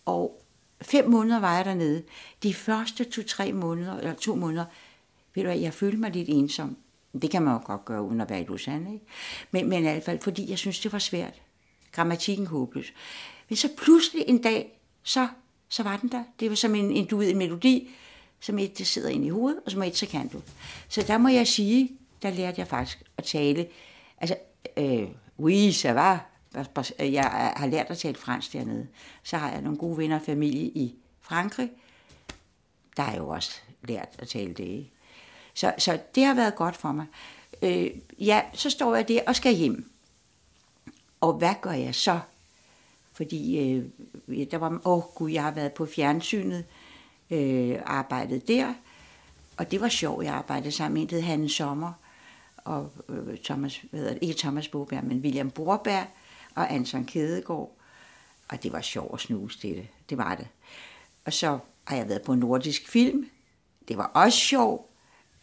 og 0.06 0.39
Fem 0.82 1.10
måneder 1.10 1.40
var 1.40 1.56
jeg 1.56 1.66
dernede. 1.66 2.04
De 2.44 2.54
første 2.54 3.04
to-tre 3.04 3.54
måneder, 3.54 3.98
eller 3.98 4.14
to 4.14 4.36
måneder, 4.36 4.66
ved 5.36 5.44
du 5.44 5.50
hvad, 5.50 5.60
jeg 5.60 5.74
følte 5.74 5.98
mig 5.98 6.12
lidt 6.12 6.30
ensom. 6.30 6.78
Det 7.22 7.32
kan 7.32 7.42
man 7.42 7.54
jo 7.54 7.62
godt 7.66 7.86
gøre, 7.86 8.02
uden 8.02 8.22
at 8.22 8.30
være 8.30 8.42
i 8.42 8.46
Lausanne, 8.46 8.94
ikke? 8.94 9.06
Men, 9.52 9.70
men 9.70 9.80
i 9.80 9.82
hvert 9.82 10.04
fald, 10.04 10.20
fordi 10.20 10.50
jeg 10.50 10.58
synes, 10.58 10.80
det 10.80 10.92
var 10.92 11.00
svært. 11.00 11.42
Grammatikken 11.92 12.48
håbløs. 12.48 12.94
Men 13.50 13.58
så 13.58 13.70
pludselig 13.78 14.24
en 14.28 14.42
dag, 14.42 14.80
så, 15.04 15.28
så 15.70 15.84
var 15.84 15.98
den 15.98 16.10
der. 16.10 16.24
Det 16.40 16.50
var 16.50 16.56
som 16.56 16.76
en, 16.76 16.92
en, 16.92 17.06
du 17.06 17.18
ved, 17.18 17.30
en 17.30 17.38
melodi, 17.38 17.90
som 18.40 18.60
et, 18.60 18.78
det 18.78 18.88
sidder 18.88 19.10
ind 19.10 19.26
i 19.26 19.30
hovedet, 19.30 19.60
og 19.66 19.72
som 19.72 19.84
et, 19.84 19.98
så 19.98 20.06
kan 20.06 20.28
du. 20.28 20.42
Så 20.90 21.02
der 21.08 21.18
må 21.18 21.30
jeg 21.30 21.48
sige, 21.48 21.92
der 22.22 22.30
lærte 22.30 22.60
jeg 22.60 22.68
faktisk 22.68 23.04
at 23.18 23.24
tale. 23.24 23.68
Altså, 24.18 24.36
øh, 24.78 25.08
oui, 25.40 25.70
ça 25.70 25.92
va, 25.92 26.18
Øh, 27.00 27.14
jeg 27.14 27.54
har 27.58 27.68
lært 27.68 27.90
at 27.90 27.98
tale 27.98 28.16
fransk 28.16 28.54
dernede. 28.54 28.88
Så 29.24 29.38
har 29.38 29.52
jeg 29.52 29.62
nogle 29.62 29.78
gode 29.78 29.98
venner 29.98 30.16
og 30.16 30.22
familie 30.22 30.64
i 30.66 30.96
Frankrig. 31.22 31.72
Der 32.98 33.04
har 33.04 33.12
jeg 33.12 33.20
jo 33.20 33.30
også 33.30 33.52
lært 33.84 34.10
at 34.20 34.28
tale 34.28 34.54
det. 34.54 34.64
Ikke? 34.64 34.92
Så, 35.54 35.74
så 35.78 36.00
det 36.16 36.26
har 36.26 36.34
været 36.34 36.56
godt 36.56 36.76
for 36.76 36.92
mig. 36.92 37.06
Øh, 37.62 37.92
ja, 38.20 38.42
så 38.54 38.70
står 38.70 38.96
jeg 38.96 39.08
der 39.08 39.22
og 39.28 39.36
skal 39.36 39.54
hjem. 39.54 39.92
Og 41.22 41.34
hvad 41.34 41.54
gør 41.62 41.72
jeg 41.72 41.96
så? 41.96 42.20
Fordi 43.14 43.60
øh, 43.60 43.86
der 44.52 44.58
var, 44.58 44.82
åh 44.86 44.98
oh, 44.98 45.04
gud, 45.16 45.32
jeg 45.32 45.44
har 45.44 45.52
været 45.52 45.74
på 45.74 45.86
fjernsynet, 45.86 46.66
øh, 47.30 47.80
arbejdet 47.86 48.48
der, 48.48 48.74
og 49.58 49.72
det 49.72 49.82
var 49.82 49.90
sjovt, 49.90 50.26
jeg 50.26 50.34
arbejdede 50.34 50.72
sammen 50.72 50.94
med 50.94 51.02
en, 51.02 51.10
der 51.10 51.16
hed 51.16 51.24
Hanne 51.24 51.50
Sommer, 51.50 51.94
og 52.58 52.92
øh, 53.10 53.38
Thomas, 53.38 53.84
hvad 53.90 54.00
hedder 54.00 54.14
det, 54.14 54.24
ikke 54.24 54.40
Thomas 54.40 54.68
Boberg, 54.68 55.04
men 55.04 55.20
William 55.20 55.52
Borberg, 55.52 56.08
og 56.56 56.74
Anton 56.74 57.06
Kedegaard. 57.06 57.78
Og 58.50 58.64
det 58.64 58.72
var 58.72 58.82
sjovt 58.82 59.14
at 59.14 59.20
snuse 59.20 59.60
til 59.60 59.76
det. 59.76 59.88
Det 60.10 60.18
var 60.18 60.36
det. 60.36 60.48
Og 61.26 61.34
så 61.34 61.60
har 61.84 61.96
jeg 61.96 62.10
været 62.10 62.22
på 62.22 62.36
nordisk 62.36 62.90
film. 62.90 63.30
Det 63.88 63.98
var 63.98 64.06
også 64.06 64.38
sjovt. 64.38 64.86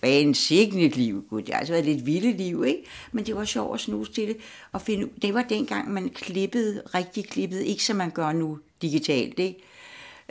Hvad 0.01 0.21
en 0.21 0.35
signet 0.35 0.97
liv, 0.97 1.27
gud. 1.31 1.43
Det 1.43 1.55
har 1.55 1.59
altså 1.59 1.73
været 1.73 1.85
lidt 1.85 2.07
vilde 2.07 2.33
liv, 2.33 2.65
ikke? 2.65 2.85
Men 3.13 3.27
det 3.27 3.37
var 3.37 3.45
sjovt 3.45 3.75
at 3.75 3.81
snuse 3.81 4.13
til 4.13 4.29
det. 4.29 4.37
Og 4.73 4.83
finde, 4.83 5.09
det 5.23 5.35
var 5.35 5.43
dengang, 5.43 5.91
man 5.91 6.09
klippede, 6.09 6.83
rigtig 6.95 7.29
klippede, 7.29 7.67
ikke 7.67 7.85
som 7.85 7.97
man 7.97 8.11
gør 8.11 8.33
nu 8.33 8.59
digitalt, 8.83 9.39
ikke? 9.39 9.63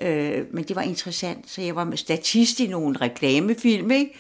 Øh, 0.02 0.54
men 0.54 0.64
det 0.64 0.76
var 0.76 0.82
interessant, 0.82 1.50
så 1.50 1.62
jeg 1.62 1.76
var 1.76 1.84
med 1.84 1.98
statist 1.98 2.60
i 2.60 2.68
nogle 2.68 2.98
reklamefilm, 3.02 3.92
ikke? 3.92 4.14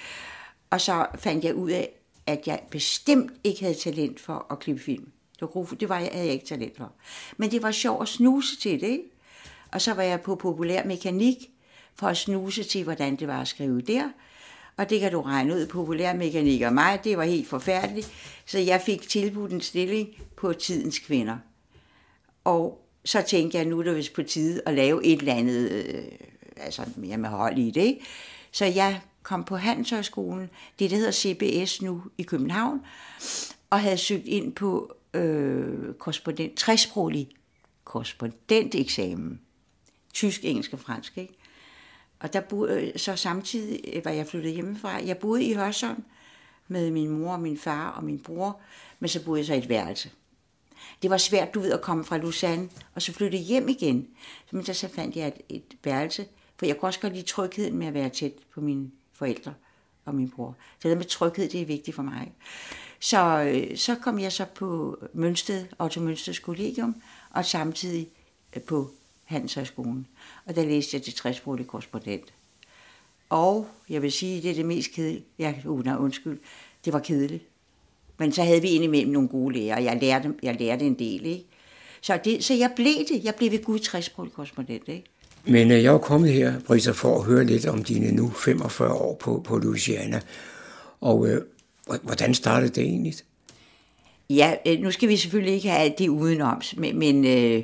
Og 0.69 0.81
så 0.81 1.05
fandt 1.15 1.43
jeg 1.43 1.55
ud 1.55 1.71
af, 1.71 1.89
at 2.25 2.47
jeg 2.47 2.59
bestemt 2.71 3.31
ikke 3.43 3.62
havde 3.62 3.75
talent 3.75 4.19
for 4.19 4.45
at 4.51 4.59
klippe 4.59 4.81
film. 4.81 5.12
Det, 5.39 5.49
var, 5.53 5.63
det 5.79 5.89
var, 5.89 5.99
jeg 5.99 6.09
havde 6.11 6.25
jeg 6.25 6.33
ikke 6.33 6.45
talent 6.45 6.77
for. 6.77 6.91
Men 7.37 7.51
det 7.51 7.63
var 7.63 7.71
sjovt 7.71 8.01
at 8.01 8.07
snuse 8.07 8.59
til 8.59 8.81
det, 8.81 8.87
ikke? 8.87 9.03
Og 9.71 9.81
så 9.81 9.93
var 9.93 10.03
jeg 10.03 10.21
på 10.21 10.35
populær 10.35 10.83
mekanik 10.83 11.37
for 11.95 12.07
at 12.07 12.17
snuse 12.17 12.63
til, 12.63 12.83
hvordan 12.83 13.15
det 13.15 13.27
var 13.27 13.41
at 13.41 13.47
skrive 13.47 13.81
der. 13.81 14.09
Og 14.77 14.89
det 14.89 14.99
kan 14.99 15.11
du 15.11 15.21
regne 15.21 15.53
ud, 15.53 15.67
populær 15.67 16.13
mekanik 16.13 16.61
og 16.61 16.73
mig, 16.73 16.99
det 17.03 17.17
var 17.17 17.23
helt 17.23 17.47
forfærdeligt. 17.47 18.11
Så 18.45 18.59
jeg 18.59 18.81
fik 18.81 19.09
tilbudt 19.09 19.51
en 19.51 19.61
stilling 19.61 20.09
på 20.37 20.53
tidens 20.53 20.99
kvinder. 20.99 21.37
Og 22.43 22.85
så 23.05 23.21
tænkte 23.21 23.57
jeg, 23.57 23.65
nu 23.65 23.79
er 23.79 23.83
det 23.83 23.95
vist 23.95 24.13
på 24.13 24.23
tide 24.23 24.61
at 24.65 24.73
lave 24.73 25.05
et 25.05 25.19
eller 25.19 25.33
andet, 25.33 25.71
øh, 25.71 26.03
altså 26.57 26.81
mere 26.95 27.17
med 27.17 27.29
hold 27.29 27.57
i 27.57 27.71
det. 27.71 27.81
Ikke? 27.81 28.01
Så 28.51 28.65
jeg 28.65 29.01
kom 29.23 29.43
på 29.43 29.55
Handelshøjskolen, 29.55 30.49
det 30.79 30.91
der 30.91 30.97
hedder 30.97 31.11
CBS 31.11 31.81
nu 31.81 32.01
i 32.17 32.23
København, 32.23 32.81
og 33.69 33.81
havde 33.81 33.97
søgt 33.97 34.27
ind 34.27 34.53
på 34.53 34.95
øh, 35.15 35.93
korrespondent, 35.93 36.57
træsproglig 36.57 37.29
korrespondenteksamen. 37.84 39.41
Tysk, 40.13 40.45
engelsk 40.45 40.74
og 40.74 40.79
fransk, 40.79 41.17
ikke? 41.17 41.34
Og 42.19 42.34
der 42.34 42.41
boede, 42.41 42.81
øh, 42.81 43.00
så 43.00 43.15
samtidig 43.15 43.79
øh, 43.93 44.05
var 44.05 44.12
jeg 44.12 44.27
flyttet 44.27 44.53
hjemmefra. 44.53 44.89
Jeg 44.89 45.17
boede 45.17 45.43
i 45.43 45.53
Hørsholm 45.53 46.03
med 46.67 46.91
min 46.91 47.10
mor 47.10 47.34
og 47.34 47.41
min 47.41 47.57
far 47.57 47.91
og 47.91 48.03
min 48.03 48.19
bror, 48.19 48.60
men 49.00 49.10
så 49.10 49.25
boede 49.25 49.39
jeg 49.39 49.45
så 49.45 49.53
i 49.53 49.57
et 49.57 49.69
værelse. 49.69 50.12
Det 51.01 51.10
var 51.10 51.17
svært, 51.17 51.53
du 51.53 51.60
ved, 51.60 51.72
at 51.72 51.81
komme 51.81 52.03
fra 52.03 52.17
Lausanne 52.17 52.69
og 52.95 53.01
så 53.01 53.13
flytte 53.13 53.38
hjem 53.38 53.69
igen. 53.69 54.07
Men 54.51 54.65
så 54.65 54.88
fandt 54.88 55.15
jeg 55.15 55.27
et, 55.27 55.41
et 55.50 55.77
værelse, 55.84 56.25
for 56.57 56.65
jeg 56.65 56.77
kunne 56.77 56.89
også 56.89 57.00
godt 57.00 57.13
lide 57.13 57.25
trygheden 57.25 57.77
med 57.77 57.88
at 57.88 57.93
være 57.93 58.10
tæt 58.10 58.34
på 58.53 58.62
mine 58.62 58.91
forældre 59.13 59.53
og 60.05 60.15
min 60.15 60.29
bror. 60.29 60.55
Så 60.79 60.89
det 60.89 60.98
med 60.98 61.05
tryghed, 61.05 61.50
det 61.50 61.62
er 61.62 61.65
vigtigt 61.65 61.95
for 61.95 62.03
mig. 62.03 62.34
Så, 62.99 63.41
øh, 63.41 63.77
så 63.77 63.95
kom 63.95 64.19
jeg 64.19 64.31
så 64.31 64.45
på 64.55 64.97
Mønsted, 65.13 65.65
Otto 65.79 66.01
Mønsteds 66.01 66.39
Kollegium, 66.39 66.95
og 67.31 67.45
samtidig 67.45 68.07
øh, 68.55 68.61
på 68.61 68.91
Handelshøjskolen. 69.23 70.07
Og 70.45 70.55
der 70.55 70.65
læste 70.65 70.95
jeg 70.95 71.03
til 71.03 71.13
60 71.13 71.39
korrespondent. 71.67 72.33
Og 73.29 73.67
jeg 73.89 74.01
vil 74.01 74.11
sige, 74.11 74.41
det 74.41 74.51
er 74.51 74.55
det 74.55 74.65
mest 74.65 74.91
kedelige. 74.91 75.23
Ja, 75.39 75.53
uh, 75.65 75.85
nej, 75.85 75.95
undskyld. 75.95 76.39
Det 76.85 76.93
var 76.93 76.99
kedeligt. 76.99 77.43
Men 78.17 78.31
så 78.31 78.43
havde 78.43 78.61
vi 78.61 78.67
indimellem 78.67 79.13
nogle 79.13 79.29
gode 79.29 79.55
lærere, 79.55 79.77
og 79.77 79.83
jeg 79.83 79.97
lærte, 80.01 80.33
jeg 80.43 80.55
lærte 80.59 80.85
en 80.85 80.99
del, 80.99 81.25
ikke? 81.25 81.45
Så, 82.01 82.19
det, 82.25 82.43
så 82.43 82.53
jeg 82.53 82.71
blev 82.75 82.95
det. 83.09 83.23
Jeg 83.23 83.35
blev 83.35 83.51
ved 83.51 83.63
Gud 83.63 83.79
60 83.79 84.09
korrespondent, 84.09 84.83
ikke? 84.87 85.03
Men 85.45 85.71
øh, 85.71 85.83
jeg 85.83 85.93
er 85.93 85.97
kommet 85.97 86.33
her, 86.33 86.59
Brisa, 86.59 86.91
for 86.91 87.19
at 87.19 87.25
høre 87.25 87.43
lidt 87.43 87.65
om 87.65 87.83
dine 87.83 88.11
nu 88.11 88.29
45 88.29 88.93
år 88.93 89.15
på, 89.15 89.41
på 89.45 89.57
Louisiana. 89.57 90.21
Og 91.01 91.27
øh, 91.27 91.41
hvordan 91.85 92.33
startede 92.33 92.69
det 92.69 92.83
egentlig? 92.83 93.13
Ja, 94.29 94.55
øh, 94.67 94.79
nu 94.79 94.91
skal 94.91 95.09
vi 95.09 95.17
selvfølgelig 95.17 95.53
ikke 95.53 95.69
have 95.69 95.81
alt 95.81 95.99
det 95.99 96.09
udenom, 96.09 96.61
men, 96.77 96.99
men 96.99 97.25
øh, 97.25 97.63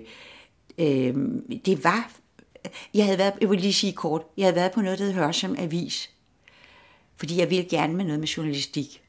øh, 0.78 1.16
det 1.66 1.84
var... 1.84 2.12
Jeg 2.94 3.06
havde 3.06 3.18
været, 3.18 3.34
jeg 3.42 3.50
vil 3.50 3.60
lige 3.60 3.74
sige 3.74 3.94
kort, 3.94 4.22
jeg 4.38 4.46
havde 4.46 4.56
været 4.56 4.72
på 4.72 4.82
noget, 4.82 5.00
der 5.00 5.06
hedder 5.06 5.26
Hørsom 5.26 5.56
Avis, 5.60 6.10
fordi 7.18 7.40
jeg 7.40 7.50
ville 7.50 7.66
gerne 7.66 7.94
med 7.94 8.06
noget 8.06 8.20
med 8.20 8.28
journalistik. 8.28 9.02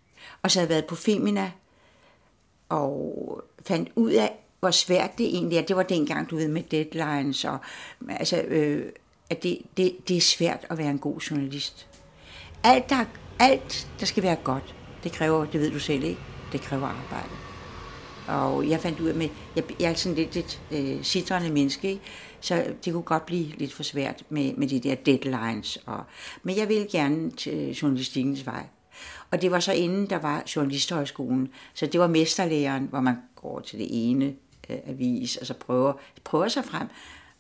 Og 0.43 0.51
så 0.51 0.59
havde 0.59 0.69
jeg 0.69 0.75
været 0.75 0.87
på 0.87 0.95
Femina, 0.95 1.51
og 2.69 3.45
fandt 3.67 3.89
ud 3.97 4.13
af, 4.13 4.33
hvor 4.61 4.71
svært 4.71 5.19
det 5.19 5.27
egentlig 5.27 5.59
er. 5.59 5.63
Det 5.63 5.77
var 5.77 5.83
dengang, 5.83 6.31
du 6.31 6.37
ved, 6.37 6.49
med 6.49 6.63
deadlines, 6.63 7.45
og 7.45 7.59
altså, 8.09 8.43
øh, 8.43 8.93
at 9.31 9.43
det, 9.43 9.59
det, 9.77 10.09
det 10.09 10.17
er 10.17 10.21
svært 10.21 10.67
at 10.71 10.79
være 10.79 10.91
en 10.91 10.99
god 10.99 11.19
journalist. 11.19 11.87
Alt 12.65 12.91
der, 12.91 13.05
alt, 13.39 13.89
der 14.01 14.07
skal 14.07 14.23
være 14.23 14.37
godt, 14.45 14.75
det 15.05 15.13
kræver, 15.13 15.45
det 15.45 15.61
ved 15.61 15.71
du 15.71 15.79
selv 15.79 16.05
ikke, 16.05 16.21
det 16.53 16.61
kræver 16.61 16.87
arbejde. 16.87 17.35
Og 18.29 18.69
jeg 18.69 18.81
fandt 18.81 19.01
ud 19.01 19.09
af, 19.09 19.25
at 19.25 19.31
jeg, 19.57 19.65
jeg 19.81 19.91
er 19.91 19.95
sådan 19.95 20.17
lidt 20.17 20.37
et 20.37 20.63
øh, 20.71 21.03
citrende 21.03 21.51
menneske, 21.51 21.89
ikke? 21.89 22.03
så 22.41 22.65
det 22.85 22.93
kunne 22.93 23.03
godt 23.03 23.27
blive 23.27 23.47
lidt 23.47 23.73
for 23.73 23.83
svært 23.83 24.23
med, 24.29 24.55
med 24.55 24.69
de 24.69 24.81
der 24.81 24.95
deadlines. 24.95 25.79
Og, 25.87 26.05
men 26.43 26.57
jeg 26.57 26.69
ville 26.69 26.87
gerne 26.93 27.31
til 27.31 27.71
journalistikkens 27.71 28.47
vej. 28.47 28.67
Og 29.31 29.43
det 29.43 29.51
var 29.51 29.61
så 29.61 29.73
inden 29.73 30.11
der 30.11 30.19
var 30.19 30.43
journalisthøjskolen, 30.57 31.49
så 31.75 31.87
det 31.87 32.01
var 32.01 32.07
mesterlæren, 32.07 32.87
hvor 32.91 33.01
man 33.01 33.17
går 33.37 33.61
til 33.61 33.79
det 33.79 33.89
ene 33.91 34.35
øh, 34.71 34.77
avis, 34.87 35.37
og 35.37 35.47
så 35.47 35.55
prøver, 35.55 35.93
prøver 36.25 36.49
sig 36.49 36.65
frem. 36.65 36.87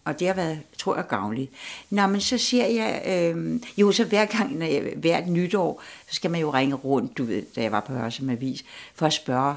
Og 0.04 0.18
det 0.18 0.26
har 0.26 0.34
været, 0.34 0.60
tror 0.78 0.96
jeg, 0.96 1.06
gavnligt. 1.06 1.52
Nå, 1.90 2.06
men 2.06 2.20
så 2.20 2.38
siger 2.38 2.66
jeg, 2.66 3.02
øh, 3.06 3.60
jo, 3.76 3.92
så 3.92 4.04
hver 4.04 4.24
gang, 4.24 4.58
når 4.58 4.66
jeg, 4.66 4.92
hvert 4.96 5.28
nytår, 5.28 5.82
så 6.08 6.14
skal 6.14 6.30
man 6.30 6.40
jo 6.40 6.50
ringe 6.50 6.74
rundt, 6.74 7.18
du 7.18 7.24
ved, 7.24 7.42
da 7.56 7.62
jeg 7.62 7.72
var 7.72 7.80
på 7.80 7.92
Hørsum 7.92 8.30
Avis, 8.30 8.64
for 8.94 9.06
at 9.06 9.12
spørge 9.12 9.54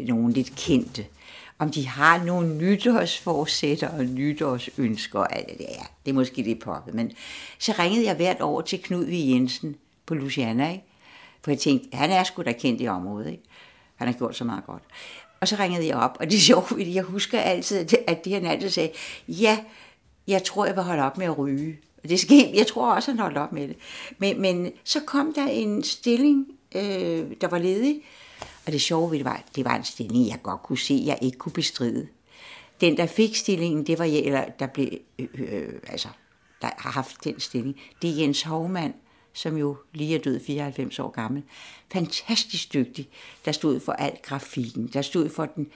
nogen 0.00 0.32
lidt 0.32 0.56
kendte, 0.56 1.04
om 1.58 1.70
de 1.70 1.86
har 1.86 2.24
nogle 2.24 2.56
nytårsforsætter 2.56 3.88
og 3.88 4.04
nytårsønsker. 4.04 5.20
Altså, 5.20 5.56
ja, 5.60 5.82
det 6.04 6.10
er 6.10 6.14
måske 6.14 6.42
lidt 6.42 6.60
poppet, 6.60 6.94
men 6.94 7.12
så 7.58 7.74
ringede 7.78 8.06
jeg 8.06 8.16
hvert 8.16 8.40
år 8.40 8.60
til 8.60 8.82
Knud 8.82 9.04
V. 9.04 9.12
Jensen 9.12 9.76
på 10.06 10.14
Luciana, 10.14 10.70
ikke? 10.72 10.84
For 11.42 11.50
jeg 11.50 11.58
tænkte, 11.58 11.96
han 11.96 12.10
er 12.10 12.24
sgu 12.24 12.42
da 12.42 12.52
kendt 12.52 12.80
i 12.80 12.88
området, 12.88 13.30
ikke? 13.30 13.42
Han 13.96 14.08
har 14.08 14.14
gjort 14.14 14.36
så 14.36 14.44
meget 14.44 14.64
godt. 14.64 14.82
Og 15.40 15.48
så 15.48 15.56
ringede 15.58 15.86
jeg 15.86 15.96
op, 15.96 16.16
og 16.20 16.30
det 16.30 16.36
er 16.36 16.40
sjovt, 16.50 16.68
fordi 16.68 16.94
jeg 16.94 17.02
husker 17.02 17.40
altid, 17.40 17.86
at 18.06 18.24
det 18.24 18.32
han 18.32 18.46
altid 18.46 18.70
sagde, 18.70 18.90
ja, 19.28 19.58
jeg 20.26 20.44
tror, 20.44 20.66
jeg 20.66 20.76
vil 20.76 20.84
holde 20.84 21.02
op 21.02 21.18
med 21.18 21.26
at 21.26 21.38
ryge. 21.38 21.78
Og 22.02 22.08
det 22.08 22.20
skete, 22.20 22.50
jeg 22.54 22.66
tror 22.66 22.94
også, 22.94 23.10
han 23.10 23.20
holdt 23.20 23.38
op 23.38 23.52
med 23.52 23.68
det. 23.68 23.76
Men, 24.18 24.40
men 24.40 24.72
så 24.84 25.00
kom 25.00 25.34
der 25.34 25.46
en 25.46 25.82
stilling, 25.82 26.46
øh, 26.74 27.26
der 27.40 27.48
var 27.48 27.58
ledig, 27.58 28.02
og 28.66 28.72
det 28.72 28.80
sjove 28.80 29.10
ved 29.10 29.18
det 29.18 29.24
var, 29.24 29.42
det 29.56 29.64
var 29.64 29.76
en 29.76 29.84
stilling, 29.84 30.28
jeg 30.28 30.38
godt 30.42 30.62
kunne 30.62 30.78
se, 30.78 31.02
jeg 31.06 31.18
ikke 31.22 31.38
kunne 31.38 31.52
bestride. 31.52 32.08
Den, 32.80 32.96
der 32.96 33.06
fik 33.06 33.36
stillingen, 33.36 33.86
det 33.86 33.98
var, 33.98 34.04
eller 34.04 34.44
der 34.58 34.66
blev, 34.66 34.88
øh, 35.18 35.28
øh, 35.34 35.72
altså, 35.88 36.08
der 36.62 36.68
har 36.78 36.90
haft 36.90 37.24
den 37.24 37.40
stilling, 37.40 37.80
det 38.02 38.10
er 38.10 38.14
Jens 38.14 38.42
Hovmand, 38.42 38.94
som 39.38 39.56
jo 39.56 39.76
lige 39.94 40.14
er 40.14 40.18
død 40.18 40.40
94 40.40 40.98
år 40.98 41.10
gammel. 41.10 41.42
Fantastisk 41.92 42.72
dygtig, 42.72 43.08
der 43.44 43.52
stod 43.52 43.80
for 43.80 43.92
al 43.92 44.12
grafikken, 44.22 44.90
der 44.92 45.02
stod 45.02 45.28
for 45.28 45.46
den 45.46 45.66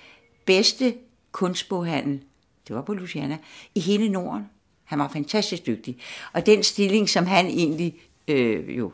bedste 0.45 0.95
kunstboghandel, 1.33 2.21
det 2.69 2.77
var 2.77 2.83
på 2.83 2.95
Luciana, 2.95 3.39
i 3.75 3.81
hele 3.81 4.09
Norden. 4.09 4.47
Han 4.85 4.99
var 4.99 5.09
fantastisk 5.09 5.67
dygtig. 5.67 5.97
Og 6.33 6.47
den 6.47 6.63
stilling, 6.63 7.09
som 7.09 7.27
han 7.27 7.47
egentlig 7.47 7.95
øh, 8.29 8.79
jo 8.79 8.93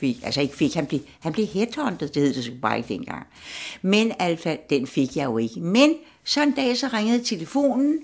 fik, 0.00 0.16
altså 0.22 0.40
ikke 0.40 0.56
fik, 0.56 0.74
han 0.74 0.86
blev, 0.86 1.00
han 1.20 1.32
blev 1.32 1.46
headhunted, 1.46 2.08
det 2.08 2.22
hed 2.22 2.34
det 2.34 2.44
så 2.44 2.52
bare 2.62 2.76
ikke 2.76 2.88
dengang. 2.88 3.26
Men 3.82 4.12
alfa, 4.18 4.56
den 4.70 4.86
fik 4.86 5.16
jeg 5.16 5.24
jo 5.24 5.38
ikke. 5.38 5.60
Men 5.60 5.94
så 6.24 6.42
en 6.42 6.52
dag, 6.52 6.76
så 6.76 6.88
ringede 6.92 7.24
telefonen, 7.24 7.98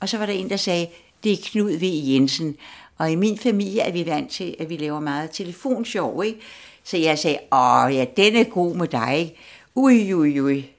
og 0.00 0.08
så 0.08 0.18
var 0.18 0.26
der 0.26 0.32
en, 0.32 0.50
der 0.50 0.56
sagde, 0.56 0.88
det 1.24 1.32
er 1.32 1.36
Knud 1.44 1.72
V. 1.72 1.82
Jensen, 1.82 2.56
og 3.02 3.10
i 3.10 3.14
min 3.14 3.38
familie 3.38 3.80
er 3.80 3.92
vi 3.92 4.06
vant 4.06 4.30
til, 4.30 4.56
at 4.58 4.68
vi 4.68 4.76
laver 4.76 5.00
meget 5.00 5.30
telefonsjov, 5.30 6.24
ikke? 6.24 6.40
Så 6.84 6.96
jeg 6.96 7.18
sagde, 7.18 7.38
åh 7.52 7.94
ja, 7.94 8.04
den 8.16 8.36
er 8.36 8.44
god 8.44 8.76
med 8.76 8.88
dig, 8.88 9.18
ikke? 9.18 9.36
Ui, 9.74 10.14
ui, 10.14 10.40
ui. 10.40 10.70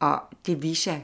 Og 0.00 0.20
det 0.46 0.62
viser, 0.62 0.98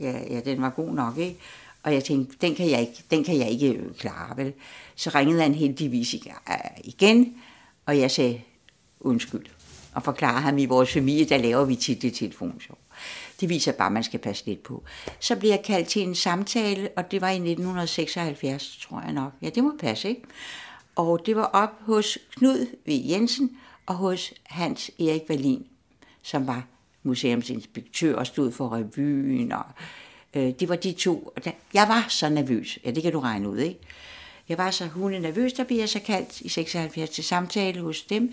ja, 0.00 0.18
ja, 0.30 0.40
den 0.40 0.62
var 0.62 0.70
god 0.70 0.94
nok, 0.94 1.18
ikke? 1.18 1.36
Og 1.82 1.94
jeg 1.94 2.04
tænkte, 2.04 2.36
den 2.40 2.54
kan 2.54 2.70
jeg 2.70 2.80
ikke, 2.80 3.02
den 3.10 3.24
kan 3.24 3.38
jeg 3.38 3.50
ikke 3.50 3.72
øh, 3.72 3.94
klare, 3.94 4.36
vel? 4.36 4.52
Så 4.96 5.10
ringede 5.14 5.42
han 5.42 5.54
heldigvis 5.54 6.14
øh, 6.14 6.32
igen, 6.84 7.34
og 7.86 7.98
jeg 7.98 8.10
sagde, 8.10 8.40
undskyld. 9.00 9.46
Og 9.94 10.02
forklarede 10.02 10.40
ham, 10.40 10.58
i 10.58 10.66
vores 10.66 10.92
familie, 10.92 11.24
der 11.24 11.38
laver 11.38 11.64
vi 11.64 11.76
tit 11.76 12.02
det 12.02 12.14
telefonsjov. 12.14 12.78
Det 13.40 13.48
viser 13.48 13.72
bare, 13.72 13.86
at 13.86 13.92
man 13.92 14.04
skal 14.04 14.20
passe 14.20 14.46
lidt 14.46 14.62
på. 14.62 14.82
Så 15.20 15.36
blev 15.36 15.50
jeg 15.50 15.62
kaldt 15.64 15.88
til 15.88 16.02
en 16.02 16.14
samtale, 16.14 16.88
og 16.96 17.10
det 17.10 17.20
var 17.20 17.28
i 17.30 17.34
1976, 17.34 18.78
tror 18.82 19.00
jeg 19.00 19.12
nok. 19.12 19.32
Ja, 19.42 19.48
det 19.48 19.64
må 19.64 19.72
passe, 19.80 20.08
ikke? 20.08 20.22
Og 20.96 21.26
det 21.26 21.36
var 21.36 21.44
op 21.44 21.70
hos 21.80 22.18
Knud 22.36 22.66
V. 22.86 22.90
Jensen 23.10 23.58
og 23.86 23.94
hos 23.94 24.32
Hans 24.42 24.90
Erik 24.98 25.22
Valin, 25.28 25.66
som 26.22 26.46
var 26.46 26.66
museumsinspektør 27.02 28.16
og 28.16 28.26
stod 28.26 28.52
for 28.52 28.72
revyen. 28.72 29.52
Og, 29.52 29.64
øh, 30.34 30.52
det 30.60 30.68
var 30.68 30.76
de 30.76 30.92
to. 30.92 31.34
Jeg 31.74 31.88
var 31.88 32.06
så 32.08 32.28
nervøs. 32.28 32.78
Ja, 32.84 32.90
det 32.90 33.02
kan 33.02 33.12
du 33.12 33.20
regne 33.20 33.48
ud, 33.48 33.58
ikke? 33.58 33.80
Jeg 34.48 34.58
var 34.58 34.70
så 34.70 34.86
hunde 34.86 35.20
nervøs, 35.20 35.52
der 35.52 35.64
blev 35.64 35.78
jeg 35.78 35.88
så 35.88 36.00
kaldt 36.00 36.40
i 36.40 36.48
76 36.48 37.10
til 37.10 37.24
samtale 37.24 37.80
hos 37.80 38.02
dem. 38.02 38.32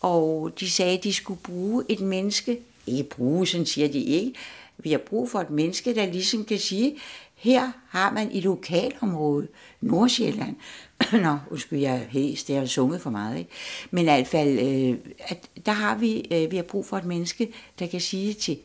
Og 0.00 0.52
de 0.60 0.70
sagde, 0.70 0.98
at 0.98 1.04
de 1.04 1.12
skulle 1.12 1.40
bruge 1.40 1.84
et 1.88 2.00
menneske, 2.00 2.58
ikke 2.86 3.08
bruge, 3.08 3.46
sådan 3.46 3.66
siger 3.66 3.88
de 3.88 4.00
ikke. 4.00 4.32
Vi 4.78 4.90
har 4.90 4.98
brug 4.98 5.30
for 5.30 5.40
et 5.40 5.50
menneske, 5.50 5.94
der 5.94 6.06
ligesom 6.06 6.44
kan 6.44 6.58
sige, 6.58 6.96
her 7.34 7.72
har 7.88 8.12
man 8.12 8.32
i 8.32 8.40
lokalområdet, 8.40 9.48
Nordsjælland, 9.80 10.56
Nå, 11.22 11.38
undskyld, 11.50 11.78
jeg 11.78 11.94
er 11.94 12.08
hæs, 12.08 12.44
det 12.44 12.56
har 12.56 12.66
sunget 12.66 13.00
for 13.00 13.10
meget, 13.10 13.38
ikke? 13.38 13.50
Men 13.90 14.00
i 14.00 14.04
hvert 14.04 14.26
fald, 14.26 14.58
øh, 14.58 14.98
at 15.18 15.50
der 15.66 15.72
har 15.72 15.94
vi, 15.94 16.28
øh, 16.30 16.50
vi 16.50 16.56
har 16.56 16.62
brug 16.62 16.86
for 16.86 16.96
et 16.96 17.04
menneske, 17.04 17.52
der 17.78 17.86
kan 17.86 18.00
sige 18.00 18.34
til 18.34 18.58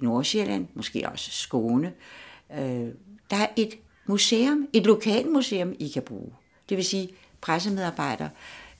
Nordsjælland, 0.00 0.66
måske 0.74 1.08
også 1.08 1.30
Skåne, 1.30 1.92
øh, 2.52 2.88
der 3.30 3.36
er 3.36 3.46
et 3.56 3.78
museum, 4.06 4.68
et 4.72 4.86
lokalmuseum, 4.86 5.74
I 5.78 5.88
kan 5.88 6.02
bruge. 6.02 6.32
Det 6.68 6.76
vil 6.76 6.84
sige 6.84 7.08
pressemedarbejdere, 7.40 8.30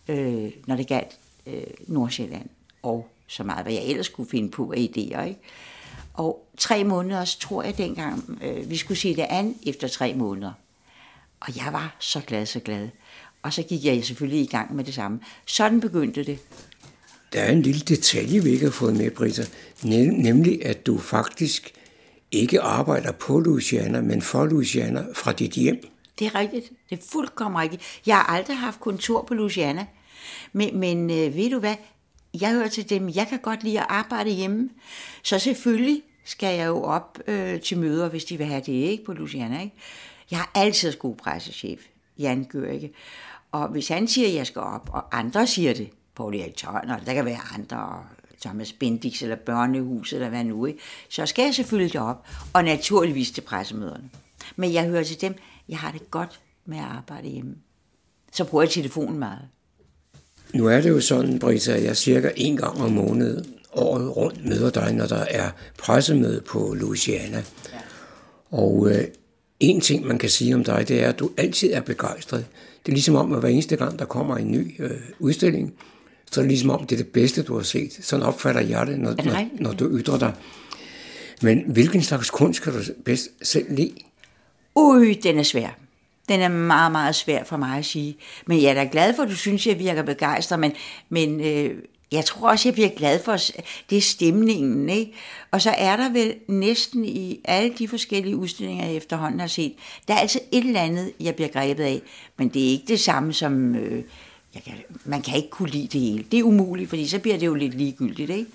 øh, 0.08 0.50
når 0.66 0.76
det 0.76 0.86
galt 0.86 1.18
øh, 1.46 1.62
Nordsjælland 1.86 2.48
og 2.82 3.08
så 3.32 3.44
meget, 3.44 3.64
hvad 3.64 3.72
jeg 3.72 3.84
ellers 3.84 4.06
skulle 4.06 4.30
finde 4.30 4.50
på 4.50 4.72
af 4.72 4.76
idéer. 4.76 5.22
Ikke? 5.22 5.40
Og 6.14 6.48
tre 6.56 6.84
måneder, 6.84 7.36
tror 7.40 7.62
jeg 7.62 7.78
dengang, 7.78 8.38
øh, 8.42 8.70
vi 8.70 8.76
skulle 8.76 8.98
se 8.98 9.16
det 9.16 9.26
an 9.30 9.56
efter 9.66 9.88
tre 9.88 10.14
måneder. 10.14 10.52
Og 11.40 11.56
jeg 11.56 11.72
var 11.72 11.96
så 11.98 12.20
glad, 12.26 12.46
så 12.46 12.60
glad. 12.60 12.88
Og 13.42 13.52
så 13.52 13.62
gik 13.62 13.84
jeg 13.84 14.04
selvfølgelig 14.04 14.40
i 14.40 14.46
gang 14.46 14.74
med 14.74 14.84
det 14.84 14.94
samme. 14.94 15.20
Sådan 15.46 15.80
begyndte 15.80 16.24
det. 16.24 16.38
Der 17.32 17.40
er 17.40 17.52
en 17.52 17.62
lille 17.62 17.80
detalje, 17.80 18.42
vi 18.42 18.50
ikke 18.50 18.64
har 18.64 18.72
fået 18.72 18.96
med, 18.96 19.10
Britta. 19.10 19.42
Nemlig, 19.82 20.66
at 20.66 20.86
du 20.86 20.98
faktisk 20.98 21.72
ikke 22.30 22.60
arbejder 22.60 23.12
på 23.12 23.40
Louisiana, 23.40 24.00
men 24.00 24.22
for 24.22 24.46
Louisiana 24.46 25.04
fra 25.14 25.32
dit 25.32 25.52
hjem. 25.52 25.88
Det 26.18 26.26
er 26.26 26.34
rigtigt. 26.34 26.72
Det 26.90 26.98
er 26.98 27.02
fuldkommen 27.12 27.60
rigtigt. 27.60 27.82
Jeg 28.06 28.16
har 28.16 28.36
aldrig 28.36 28.56
haft 28.56 28.80
kontor 28.80 29.24
på 29.28 29.34
Louisiana. 29.34 29.86
Men, 30.52 30.80
men 30.80 31.10
øh, 31.10 31.36
ved 31.36 31.50
du 31.50 31.58
hvad? 31.58 31.74
Jeg 32.40 32.52
hører 32.52 32.68
til 32.68 32.90
dem, 32.90 33.08
jeg 33.08 33.26
kan 33.28 33.38
godt 33.38 33.62
lide 33.62 33.80
at 33.80 33.86
arbejde 33.88 34.30
hjemme. 34.30 34.70
Så 35.22 35.38
selvfølgelig 35.38 36.02
skal 36.24 36.56
jeg 36.56 36.66
jo 36.66 36.82
op 36.82 37.18
øh, 37.26 37.60
til 37.60 37.78
møder, 37.78 38.08
hvis 38.08 38.24
de 38.24 38.36
vil 38.36 38.46
have 38.46 38.62
det, 38.66 38.72
ikke? 38.72 39.04
På 39.04 39.12
Luciana, 39.12 39.60
ikke? 39.60 39.76
Jeg 40.30 40.38
har 40.38 40.50
altid 40.54 40.92
god 40.98 41.16
pressechef, 41.16 41.80
Jan 42.18 42.44
Gørke. 42.44 42.92
Og 43.52 43.68
hvis 43.68 43.88
han 43.88 44.08
siger, 44.08 44.28
at 44.28 44.34
jeg 44.34 44.46
skal 44.46 44.60
op, 44.62 44.90
og 44.92 45.18
andre 45.18 45.46
siger 45.46 45.74
det, 45.74 45.90
Paul 46.14 46.34
Erik 46.34 46.56
Tørner, 46.56 46.98
der 46.98 47.14
kan 47.14 47.24
være 47.24 47.40
andre, 47.54 48.04
Thomas 48.40 48.72
Bendix 48.72 49.22
eller 49.22 49.36
Børnehus 49.36 50.12
eller 50.12 50.28
hvad 50.28 50.44
nu, 50.44 50.66
ikke? 50.66 50.80
så 51.08 51.26
skal 51.26 51.44
jeg 51.44 51.54
selvfølgelig 51.54 52.00
op, 52.00 52.26
og 52.52 52.64
naturligvis 52.64 53.30
til 53.30 53.40
pressemøderne. 53.40 54.10
Men 54.56 54.72
jeg 54.72 54.86
hører 54.86 55.04
til 55.04 55.20
dem, 55.20 55.34
jeg 55.68 55.78
har 55.78 55.92
det 55.92 56.10
godt 56.10 56.40
med 56.64 56.78
at 56.78 56.84
arbejde 56.84 57.28
hjemme. 57.28 57.56
Så 58.32 58.44
bruger 58.44 58.62
jeg 58.62 58.70
telefonen 58.70 59.18
meget. 59.18 59.48
Nu 60.54 60.66
er 60.66 60.80
det 60.80 60.90
jo 60.90 61.00
sådan, 61.00 61.38
Brita, 61.38 61.72
at 61.72 61.84
jeg 61.84 61.96
cirka 61.96 62.30
en 62.36 62.56
gang 62.56 62.80
om 62.80 62.92
måneden 62.92 63.46
året 63.72 64.16
rundt 64.16 64.46
møder 64.46 64.70
dig, 64.70 64.92
når 64.92 65.06
der 65.06 65.24
er 65.30 65.50
pressemøde 65.78 66.40
på 66.40 66.74
Louisiana. 66.74 67.36
Ja. 67.72 67.78
Og 68.50 68.90
øh, 68.90 69.04
en 69.60 69.80
ting, 69.80 70.06
man 70.06 70.18
kan 70.18 70.28
sige 70.28 70.54
om 70.54 70.64
dig, 70.64 70.88
det 70.88 71.02
er, 71.02 71.08
at 71.08 71.18
du 71.18 71.30
altid 71.36 71.72
er 71.72 71.80
begejstret. 71.80 72.44
Det 72.86 72.92
er 72.92 72.96
ligesom 72.96 73.14
om, 73.14 73.32
at 73.32 73.40
hver 73.40 73.48
eneste 73.48 73.76
gang, 73.76 73.98
der 73.98 74.04
kommer 74.04 74.36
en 74.36 74.50
ny 74.50 74.74
øh, 74.78 74.90
udstilling, 75.18 75.74
så 76.30 76.40
er 76.40 76.42
det 76.42 76.50
ligesom 76.50 76.70
om, 76.70 76.86
det 76.86 77.00
er 77.00 77.04
det 77.04 77.12
bedste, 77.12 77.42
du 77.42 77.56
har 77.56 77.62
set. 77.62 77.98
Sådan 78.00 78.26
opfatter 78.26 78.60
jeg 78.60 78.86
det, 78.86 79.00
når, 79.00 79.14
når, 79.24 79.48
når 79.60 79.72
du 79.72 79.98
ytrer 79.98 80.18
dig. 80.18 80.32
Men 81.42 81.64
hvilken 81.66 82.02
slags 82.02 82.30
kunst 82.30 82.62
kan 82.62 82.72
du 82.72 82.78
bedst 83.04 83.28
selv 83.42 83.74
lide? 83.74 83.92
Ui, 84.74 85.14
den 85.14 85.38
er 85.38 85.42
svær. 85.42 85.81
Den 86.28 86.40
er 86.40 86.48
meget, 86.48 86.92
meget 86.92 87.14
svær 87.14 87.44
for 87.44 87.56
mig 87.56 87.78
at 87.78 87.84
sige. 87.84 88.16
Men 88.46 88.62
jeg 88.62 88.70
er 88.70 88.74
da 88.74 88.88
glad 88.92 89.14
for, 89.14 89.22
at 89.22 89.28
du 89.28 89.36
synes, 89.36 89.66
jeg 89.66 89.78
virker 89.78 90.02
begejstret, 90.02 90.58
men, 90.58 90.72
men 91.08 91.40
øh, 91.40 91.76
jeg 92.12 92.24
tror 92.24 92.50
også, 92.50 92.68
jeg 92.68 92.74
bliver 92.74 92.88
glad 92.88 93.22
for, 93.24 93.36
det 93.90 93.98
er 93.98 94.02
stemningen. 94.02 94.88
Ikke? 94.88 95.12
Og 95.50 95.62
så 95.62 95.70
er 95.70 95.96
der 95.96 96.08
vel 96.08 96.34
næsten 96.48 97.04
i 97.04 97.40
alle 97.44 97.72
de 97.78 97.88
forskellige 97.88 98.36
udstillinger, 98.36 98.86
jeg 98.86 98.94
efterhånden 98.94 99.40
har 99.40 99.46
set, 99.46 99.74
der 100.08 100.14
er 100.14 100.18
altså 100.18 100.40
et 100.52 100.64
eller 100.64 100.80
andet, 100.80 101.12
jeg 101.20 101.34
bliver 101.34 101.48
grebet 101.48 101.84
af. 101.84 102.02
Men 102.36 102.48
det 102.48 102.66
er 102.66 102.70
ikke 102.70 102.84
det 102.88 103.00
samme 103.00 103.32
som... 103.32 103.74
Øh, 103.74 104.02
jeg 104.54 104.62
kan, 104.62 104.74
man 105.04 105.22
kan 105.22 105.36
ikke 105.36 105.50
kunne 105.50 105.70
lide 105.70 105.86
det 105.86 106.00
hele. 106.00 106.24
Det 106.30 106.38
er 106.38 106.42
umuligt, 106.42 106.88
fordi 106.88 107.08
så 107.08 107.18
bliver 107.18 107.38
det 107.38 107.46
jo 107.46 107.54
lidt 107.54 107.74
ligegyldigt. 107.74 108.30
Ikke? 108.30 108.50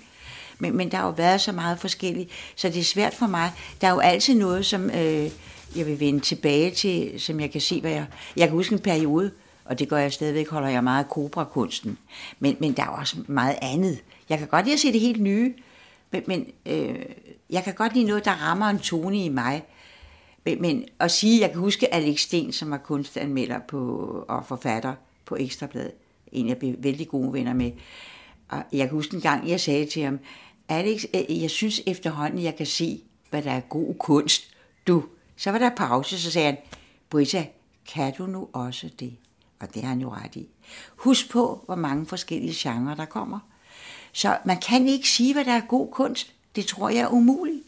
Men, 0.58 0.76
men 0.76 0.90
der 0.90 0.96
har 0.96 1.06
jo 1.06 1.10
været 1.16 1.40
så 1.40 1.52
meget 1.52 1.80
forskelligt, 1.80 2.30
så 2.56 2.68
det 2.68 2.78
er 2.78 2.84
svært 2.84 3.14
for 3.14 3.26
mig. 3.26 3.52
Der 3.80 3.86
er 3.86 3.92
jo 3.92 3.98
altid 3.98 4.34
noget, 4.34 4.66
som 4.66 4.90
øh, 4.90 5.30
jeg 5.76 5.86
vil 5.86 6.00
vende 6.00 6.20
tilbage 6.20 6.70
til, 6.70 7.20
som 7.20 7.40
jeg 7.40 7.50
kan 7.50 7.60
se, 7.60 7.80
hvad 7.80 7.90
jeg... 7.90 8.06
Jeg 8.36 8.48
kan 8.48 8.56
huske 8.56 8.72
en 8.72 8.78
periode, 8.78 9.30
og 9.64 9.78
det 9.78 9.88
gør 9.88 9.96
jeg 9.96 10.12
stadigvæk, 10.12 10.48
holder 10.48 10.68
jeg 10.68 10.84
meget 10.84 11.04
af 11.04 11.10
kobrakunsten. 11.10 11.98
Men, 12.38 12.56
men 12.60 12.72
der 12.72 12.82
er 12.82 12.88
også 12.88 13.16
meget 13.26 13.56
andet. 13.62 13.98
Jeg 14.28 14.38
kan 14.38 14.48
godt 14.48 14.64
lide 14.64 14.74
at 14.74 14.80
se 14.80 14.92
det 14.92 15.00
helt 15.00 15.20
nye, 15.20 15.54
men, 16.10 16.22
men 16.26 16.46
øh, 16.66 17.04
jeg 17.50 17.64
kan 17.64 17.74
godt 17.74 17.94
lide 17.94 18.06
noget, 18.06 18.24
der 18.24 18.30
rammer 18.30 18.66
en 18.66 18.78
tone 18.78 19.24
i 19.24 19.28
mig. 19.28 19.62
Men, 20.44 20.62
men 20.62 20.84
at 21.00 21.10
sige, 21.10 21.40
jeg 21.40 21.50
kan 21.50 21.60
huske 21.60 21.94
Alex 21.94 22.20
Sten, 22.20 22.52
som 22.52 22.70
var 22.70 22.78
kunstanmelder 22.78 23.58
på, 23.68 23.98
og 24.28 24.46
forfatter 24.46 24.94
på 25.24 25.36
Ekstrabladet, 25.36 25.92
en 26.32 26.48
jeg 26.48 26.56
blev 26.56 26.74
vældig 26.78 27.08
gode 27.08 27.32
venner 27.32 27.54
med. 27.54 27.72
Og 28.48 28.62
jeg 28.72 28.88
kan 28.88 28.96
huske 28.96 29.14
en 29.14 29.20
gang, 29.20 29.48
jeg 29.48 29.60
sagde 29.60 29.86
til 29.86 30.02
ham, 30.02 30.18
Alex, 30.68 31.04
øh, 31.14 31.42
jeg 31.42 31.50
synes 31.50 31.82
efterhånden, 31.86 32.42
jeg 32.42 32.56
kan 32.56 32.66
se, 32.66 33.00
hvad 33.30 33.42
der 33.42 33.50
er 33.50 33.60
god 33.60 33.94
kunst. 33.94 34.50
Du, 34.86 35.04
så 35.38 35.50
var 35.50 35.58
der 35.58 35.70
pause, 35.70 36.20
så 36.20 36.30
sagde 36.30 36.46
han, 36.46 36.56
Britta, 37.10 37.46
kan 37.92 38.14
du 38.18 38.26
nu 38.26 38.48
også 38.52 38.90
det? 39.00 39.16
Og 39.60 39.74
det 39.74 39.82
har 39.82 39.88
han 39.88 40.00
jo 40.00 40.10
ret 40.10 40.36
i. 40.36 40.48
Husk 40.96 41.30
på, 41.30 41.62
hvor 41.66 41.74
mange 41.74 42.06
forskellige 42.06 42.54
genrer 42.56 42.94
der 42.94 43.04
kommer. 43.04 43.38
Så 44.12 44.38
man 44.44 44.60
kan 44.60 44.88
ikke 44.88 45.08
sige, 45.08 45.34
hvad 45.34 45.44
der 45.44 45.52
er 45.52 45.60
god 45.68 45.88
kunst. 45.90 46.32
Det 46.56 46.66
tror 46.66 46.88
jeg 46.88 47.00
er 47.00 47.08
umuligt. 47.08 47.62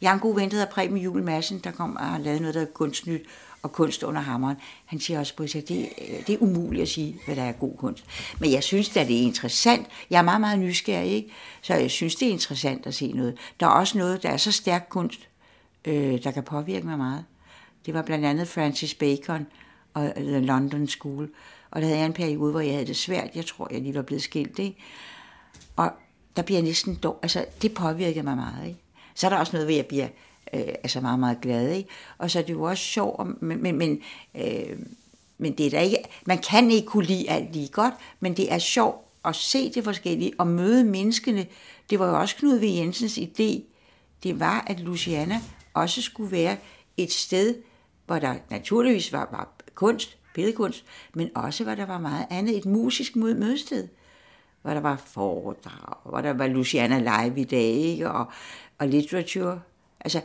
Jeg 0.00 0.10
har 0.10 0.14
en 0.14 0.20
god 0.20 0.34
ven, 0.34 0.50
der 0.50 0.56
hedder 0.56 0.70
Preben 0.72 0.96
Jule 0.96 1.24
Madsen, 1.24 1.58
der 1.58 1.70
kom 1.70 1.96
og 1.96 2.04
har 2.04 2.18
lavet 2.18 2.40
noget, 2.40 2.54
der 2.54 2.60
er 2.60 2.66
kunstnyt 2.66 3.22
og 3.62 3.72
kunst 3.72 4.02
under 4.02 4.20
hammeren. 4.20 4.56
Han 4.84 5.00
siger 5.00 5.18
også, 5.20 5.34
at 5.38 5.68
det, 5.68 5.88
det 6.26 6.34
er 6.34 6.38
umuligt 6.42 6.82
at 6.82 6.88
sige, 6.88 7.20
hvad 7.26 7.36
der 7.36 7.42
er 7.42 7.52
god 7.52 7.76
kunst. 7.76 8.04
Men 8.38 8.52
jeg 8.52 8.62
synes 8.62 8.96
at 8.96 9.08
det 9.08 9.16
er 9.16 9.22
interessant. 9.22 9.86
Jeg 10.10 10.18
er 10.18 10.22
meget, 10.22 10.40
meget 10.40 10.58
nysgerrig, 10.58 11.12
ikke? 11.12 11.32
så 11.62 11.74
jeg 11.74 11.90
synes, 11.90 12.16
det 12.16 12.28
er 12.28 12.32
interessant 12.32 12.86
at 12.86 12.94
se 12.94 13.12
noget. 13.12 13.36
Der 13.60 13.66
er 13.66 13.70
også 13.70 13.98
noget, 13.98 14.22
der 14.22 14.28
er 14.28 14.36
så 14.36 14.52
stærk 14.52 14.86
kunst, 14.90 15.27
øh, 15.88 16.22
der 16.24 16.30
kan 16.30 16.42
påvirke 16.42 16.86
mig 16.86 16.98
meget. 16.98 17.24
Det 17.86 17.94
var 17.94 18.02
blandt 18.02 18.24
andet 18.24 18.48
Francis 18.48 18.94
Bacon, 18.94 19.46
og 19.94 20.12
The 20.16 20.40
London 20.40 20.88
School. 20.88 21.30
Og 21.70 21.80
der 21.80 21.86
havde 21.86 21.98
jeg 21.98 22.06
en 22.06 22.12
periode, 22.12 22.50
hvor 22.50 22.60
jeg 22.60 22.72
havde 22.72 22.86
det 22.86 22.96
svært. 22.96 23.30
Jeg 23.34 23.46
tror, 23.46 23.68
jeg 23.70 23.80
lige 23.80 23.94
var 23.94 24.02
blevet 24.02 24.22
skilt, 24.22 24.58
ikke? 24.58 24.76
Og 25.76 25.90
der 26.36 26.42
bliver 26.42 26.58
jeg 26.58 26.64
næsten 26.64 26.94
dog, 26.94 27.18
altså 27.22 27.44
det 27.62 27.74
påvirker 27.74 28.22
mig 28.22 28.36
meget, 28.36 28.66
ikke? 28.66 28.80
Så 29.14 29.26
er 29.26 29.30
der 29.30 29.36
også 29.36 29.52
noget, 29.52 29.66
hvor 29.66 29.74
jeg 29.74 29.86
bliver 29.86 30.08
øh, 30.54 30.60
altså 30.82 31.00
meget, 31.00 31.18
meget 31.18 31.40
glad, 31.40 31.70
ikke? 31.70 31.88
Og 32.18 32.30
så 32.30 32.38
er 32.38 32.42
det 32.42 32.52
jo 32.52 32.62
også 32.62 32.84
sjovt, 32.84 33.42
men, 33.42 33.62
men, 33.62 33.78
men, 33.78 34.00
øh, 34.34 34.78
men 35.38 35.52
det 35.58 35.66
er 35.66 35.70
der 35.70 35.80
ikke, 35.80 35.96
man 36.26 36.38
kan 36.38 36.70
ikke 36.70 36.86
kunne 36.86 37.06
lide 37.06 37.30
alt 37.30 37.52
lige 37.52 37.68
godt, 37.68 37.94
men 38.20 38.36
det 38.36 38.52
er 38.52 38.58
sjovt 38.58 38.96
at 39.24 39.36
se 39.36 39.72
det 39.72 39.84
forskellige 39.84 40.32
og 40.38 40.46
møde 40.46 40.84
menneskene. 40.84 41.46
Det 41.90 41.98
var 41.98 42.08
jo 42.08 42.20
også 42.20 42.36
Knud 42.36 42.58
V. 42.58 42.62
Jensens 42.62 43.18
idé. 43.18 43.62
Det 44.22 44.40
var, 44.40 44.64
at 44.66 44.80
Luciana 44.80 45.40
også 45.74 46.02
skulle 46.02 46.32
være 46.32 46.56
et 46.96 47.12
sted, 47.12 47.54
hvor 48.06 48.18
der 48.18 48.34
naturligvis 48.50 49.12
var, 49.12 49.28
var 49.30 49.52
kunst, 49.74 50.18
billedkunst, 50.34 50.84
men 51.14 51.30
også 51.34 51.64
hvor 51.64 51.74
der 51.74 51.86
var 51.86 51.98
meget 51.98 52.26
andet, 52.30 52.56
et 52.56 52.66
musisk 52.66 53.16
mødested, 53.16 53.88
hvor 54.62 54.70
der 54.70 54.80
var 54.80 55.02
foredrag, 55.06 56.10
hvor 56.10 56.20
der 56.20 56.32
var 56.32 56.46
Luciana 56.46 56.98
Live 56.98 57.40
i 57.40 57.44
dag, 57.44 57.72
ikke? 57.72 58.10
Og, 58.10 58.26
og 58.78 58.88
litteratur, 58.88 59.62
altså, 60.00 60.20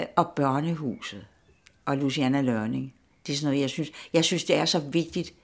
øh, 0.00 0.06
og 0.16 0.32
børnehuset, 0.36 1.26
og 1.84 1.96
Luciana 1.96 2.40
Learning. 2.40 2.94
Det 3.26 3.32
er 3.32 3.36
sådan 3.36 3.46
noget, 3.46 3.60
jeg 3.60 3.70
synes, 3.70 3.92
jeg 4.12 4.24
synes, 4.24 4.44
det 4.44 4.56
er 4.56 4.64
så 4.64 4.78
vigtigt, 4.78 5.34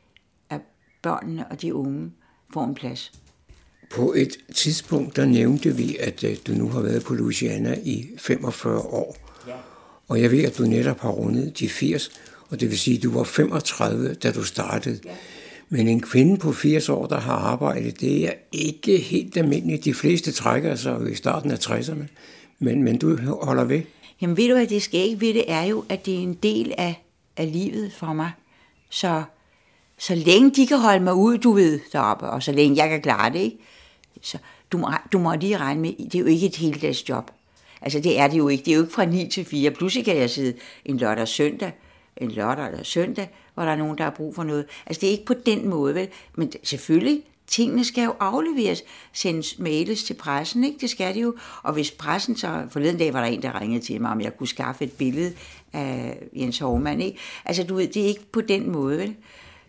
at 0.50 0.60
børnene 1.02 1.50
og 1.50 1.62
de 1.62 1.74
unge 1.74 2.12
får 2.52 2.64
en 2.64 2.74
plads. 2.74 3.12
På 3.90 4.12
et 4.12 4.36
tidspunkt, 4.54 5.16
der 5.16 5.24
nævnte 5.24 5.76
vi, 5.76 5.96
at 5.96 6.24
øh, 6.24 6.36
du 6.46 6.52
nu 6.52 6.68
har 6.68 6.80
været 6.80 7.04
på 7.04 7.14
Louisiana 7.14 7.78
i 7.84 8.10
45 8.18 8.78
år. 8.78 9.29
Og 10.10 10.22
jeg 10.22 10.30
ved, 10.30 10.44
at 10.44 10.58
du 10.58 10.62
netop 10.62 11.00
har 11.00 11.10
rundet 11.10 11.58
de 11.58 11.68
80 11.68 12.10
og 12.50 12.60
det 12.60 12.70
vil 12.70 12.78
sige, 12.78 12.96
at 12.96 13.02
du 13.02 13.10
var 13.10 13.24
35, 13.24 14.14
da 14.14 14.32
du 14.32 14.44
startede. 14.44 15.00
Ja. 15.04 15.10
Men 15.68 15.88
en 15.88 16.00
kvinde 16.00 16.36
på 16.36 16.52
80 16.52 16.88
år, 16.88 17.06
der 17.06 17.20
har 17.20 17.32
arbejdet, 17.32 18.00
det 18.00 18.26
er 18.26 18.32
ikke 18.52 18.98
helt 18.98 19.36
almindeligt. 19.36 19.84
De 19.84 19.94
fleste 19.94 20.32
trækker 20.32 20.74
sig 20.74 21.12
i 21.12 21.14
starten 21.14 21.50
af 21.50 21.56
60'erne, 21.56 22.04
men, 22.58 22.82
men 22.82 22.98
du 22.98 23.18
holder 23.42 23.64
ved. 23.64 23.82
Jamen 24.20 24.36
ved 24.36 24.48
du 24.48 24.54
hvad, 24.54 24.66
det 24.66 24.82
skal 24.82 25.00
ikke 25.00 25.20
ved 25.20 25.34
det 25.34 25.44
er 25.48 25.62
jo, 25.62 25.84
at 25.88 26.06
det 26.06 26.14
er 26.14 26.18
en 26.18 26.34
del 26.34 26.74
af, 26.78 27.04
af 27.36 27.52
livet 27.52 27.92
for 27.92 28.12
mig. 28.12 28.30
Så, 28.90 29.22
så 29.98 30.14
længe 30.14 30.50
de 30.50 30.66
kan 30.66 30.78
holde 30.78 31.04
mig 31.04 31.14
ud, 31.14 31.38
du 31.38 31.52
ved, 31.52 31.80
deroppe, 31.92 32.26
og 32.26 32.42
så 32.42 32.52
længe 32.52 32.76
jeg 32.76 32.88
kan 32.88 33.02
klare 33.02 33.32
det, 33.32 33.38
ikke? 33.38 33.58
Så 34.22 34.38
du 34.72 34.78
må, 34.78 34.88
du 35.12 35.18
må 35.18 35.34
lige 35.34 35.56
regne 35.56 35.80
med, 35.80 35.94
det 35.98 36.14
er 36.14 36.18
jo 36.18 36.26
ikke 36.26 36.46
et 36.46 36.56
heldags 36.56 37.08
job. 37.08 37.30
Altså 37.82 38.00
det 38.00 38.18
er 38.18 38.26
det 38.26 38.38
jo 38.38 38.48
ikke. 38.48 38.64
Det 38.64 38.70
er 38.70 38.76
jo 38.76 38.82
ikke 38.82 38.94
fra 38.94 39.04
9 39.04 39.28
til 39.28 39.44
4. 39.44 39.70
Pludselig 39.70 40.04
kan 40.04 40.16
jeg 40.16 40.30
sidde 40.30 40.54
en 40.84 40.96
lørdag 40.96 41.22
og 41.22 41.28
søndag 41.28 41.72
en 42.20 42.30
lørdag 42.30 42.66
eller 42.66 42.82
søndag, 42.82 43.30
hvor 43.54 43.62
der 43.62 43.70
er 43.70 43.76
nogen, 43.76 43.98
der 43.98 44.04
har 44.04 44.10
brug 44.10 44.34
for 44.34 44.44
noget. 44.44 44.64
Altså 44.86 45.00
det 45.00 45.06
er 45.06 45.10
ikke 45.10 45.24
på 45.24 45.34
den 45.46 45.68
måde, 45.68 45.94
vel? 45.94 46.08
Men 46.34 46.52
selvfølgelig, 46.62 47.22
tingene 47.46 47.84
skal 47.84 48.04
jo 48.04 48.14
afleveres, 48.20 48.82
sendes 49.12 49.58
mails 49.58 50.04
til 50.04 50.14
pressen, 50.14 50.64
ikke? 50.64 50.78
Det 50.80 50.90
skal 50.90 51.14
det 51.14 51.22
jo. 51.22 51.34
Og 51.62 51.72
hvis 51.72 51.90
pressen 51.90 52.36
så, 52.36 52.62
forleden 52.70 52.98
dag 52.98 53.12
var 53.12 53.20
der 53.20 53.28
en, 53.28 53.42
der 53.42 53.60
ringede 53.60 53.84
til 53.84 54.00
mig, 54.00 54.10
om 54.10 54.20
jeg 54.20 54.36
kunne 54.36 54.48
skaffe 54.48 54.84
et 54.84 54.92
billede 54.92 55.32
af 55.72 56.18
Jens 56.36 56.58
Hormann, 56.58 57.00
ikke? 57.00 57.18
Altså 57.44 57.64
du 57.64 57.74
ved, 57.74 57.88
det 57.88 58.02
er 58.02 58.06
ikke 58.06 58.32
på 58.32 58.40
den 58.40 58.70
måde, 58.70 58.98
vel? 58.98 59.14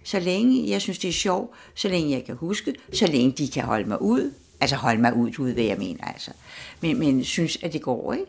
Så 0.03 0.19
længe 0.19 0.69
jeg 0.69 0.81
synes, 0.81 0.99
det 0.99 1.07
er 1.07 1.13
sjovt, 1.13 1.51
så 1.75 1.89
længe 1.89 2.11
jeg 2.11 2.25
kan 2.25 2.35
huske, 2.35 2.75
så 2.93 3.07
længe 3.07 3.31
de 3.31 3.47
kan 3.47 3.63
holde 3.63 3.89
mig 3.89 4.01
ud, 4.01 4.33
altså 4.61 4.75
holde 4.75 5.01
mig 5.01 5.15
ud, 5.15 5.31
du 5.31 5.43
ved, 5.43 5.53
hvad 5.53 5.63
jeg 5.63 5.77
mener, 5.77 6.03
altså. 6.03 6.31
Men, 6.81 6.99
men 6.99 7.23
synes, 7.23 7.57
at 7.63 7.73
det 7.73 7.81
går, 7.81 8.13
ikke? 8.13 8.25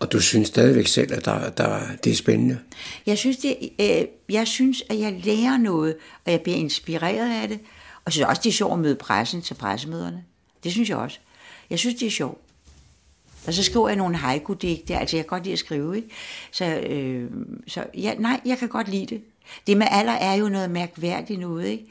Og 0.00 0.12
du 0.12 0.20
synes 0.20 0.48
stadigvæk 0.48 0.86
selv, 0.86 1.12
at 1.12 1.24
der, 1.24 1.50
der, 1.50 1.80
det 2.04 2.12
er 2.12 2.16
spændende? 2.16 2.58
Jeg 3.06 3.18
synes, 3.18 3.36
det, 3.36 3.56
øh, 3.80 4.04
jeg 4.28 4.46
synes, 4.46 4.82
at 4.90 4.98
jeg 4.98 5.20
lærer 5.24 5.56
noget, 5.56 5.96
og 6.24 6.32
jeg 6.32 6.40
bliver 6.40 6.58
inspireret 6.58 7.42
af 7.42 7.48
det. 7.48 7.58
Og 7.94 8.02
jeg 8.06 8.12
synes 8.12 8.26
også, 8.28 8.42
det 8.42 8.48
er 8.48 8.52
sjovt 8.52 8.72
at 8.72 8.78
møde 8.78 8.94
pressen 8.94 9.42
til 9.42 9.54
pressemøderne. 9.54 10.24
Det 10.64 10.72
synes 10.72 10.88
jeg 10.88 10.96
også. 10.96 11.18
Jeg 11.70 11.78
synes, 11.78 11.94
det 11.94 12.06
er 12.06 12.10
sjovt. 12.10 12.38
Og 13.46 13.54
så 13.54 13.62
skriver 13.62 13.88
jeg 13.88 13.96
nogle 13.96 14.16
haiku-digte, 14.16 14.96
altså 14.96 15.16
jeg 15.16 15.24
kan 15.24 15.28
godt 15.28 15.42
lide 15.42 15.52
at 15.52 15.58
skrive, 15.58 15.96
ikke? 15.96 16.08
Så, 16.50 16.64
øh, 16.64 17.30
så 17.66 17.86
ja, 17.94 18.14
nej, 18.14 18.40
jeg 18.44 18.58
kan 18.58 18.68
godt 18.68 18.88
lide 18.88 19.06
det. 19.06 19.22
Det 19.66 19.76
med 19.76 19.86
alder 19.90 20.12
er 20.12 20.34
jo 20.34 20.48
noget 20.48 20.70
mærkværdigt 20.70 21.40
noget, 21.40 21.66
ikke? 21.66 21.84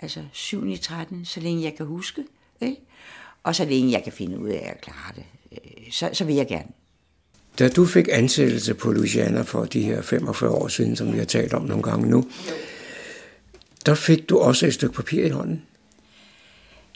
Altså 0.00 0.24
7 0.32 0.66
i 0.66 0.76
13, 0.76 1.24
så 1.24 1.40
længe 1.40 1.62
jeg 1.62 1.74
kan 1.76 1.86
huske, 1.86 2.24
ikke? 2.62 2.80
Og 3.42 3.54
så 3.54 3.64
længe 3.64 3.92
jeg 3.92 4.04
kan 4.04 4.12
finde 4.12 4.38
ud 4.38 4.48
af 4.48 4.72
at 4.74 4.80
klare 4.80 5.12
det, 5.14 5.24
øh, 5.52 5.92
så, 5.92 6.10
så 6.12 6.24
vil 6.24 6.34
jeg 6.34 6.46
gerne. 6.46 6.68
Da 7.58 7.68
du 7.68 7.86
fik 7.86 8.08
ansættelse 8.10 8.74
på 8.74 8.92
Louisiana 8.92 9.42
for 9.42 9.64
de 9.64 9.82
her 9.82 10.02
45 10.02 10.50
år 10.50 10.68
siden, 10.68 10.96
som 10.96 11.12
vi 11.12 11.18
har 11.18 11.24
talt 11.24 11.54
om 11.54 11.62
nogle 11.62 11.82
gange 11.82 12.06
nu, 12.06 12.24
der 13.86 13.94
fik 13.94 14.28
du 14.28 14.38
også 14.38 14.66
et 14.66 14.74
stykke 14.74 14.94
papir 14.94 15.24
i 15.24 15.28
hånden. 15.28 15.62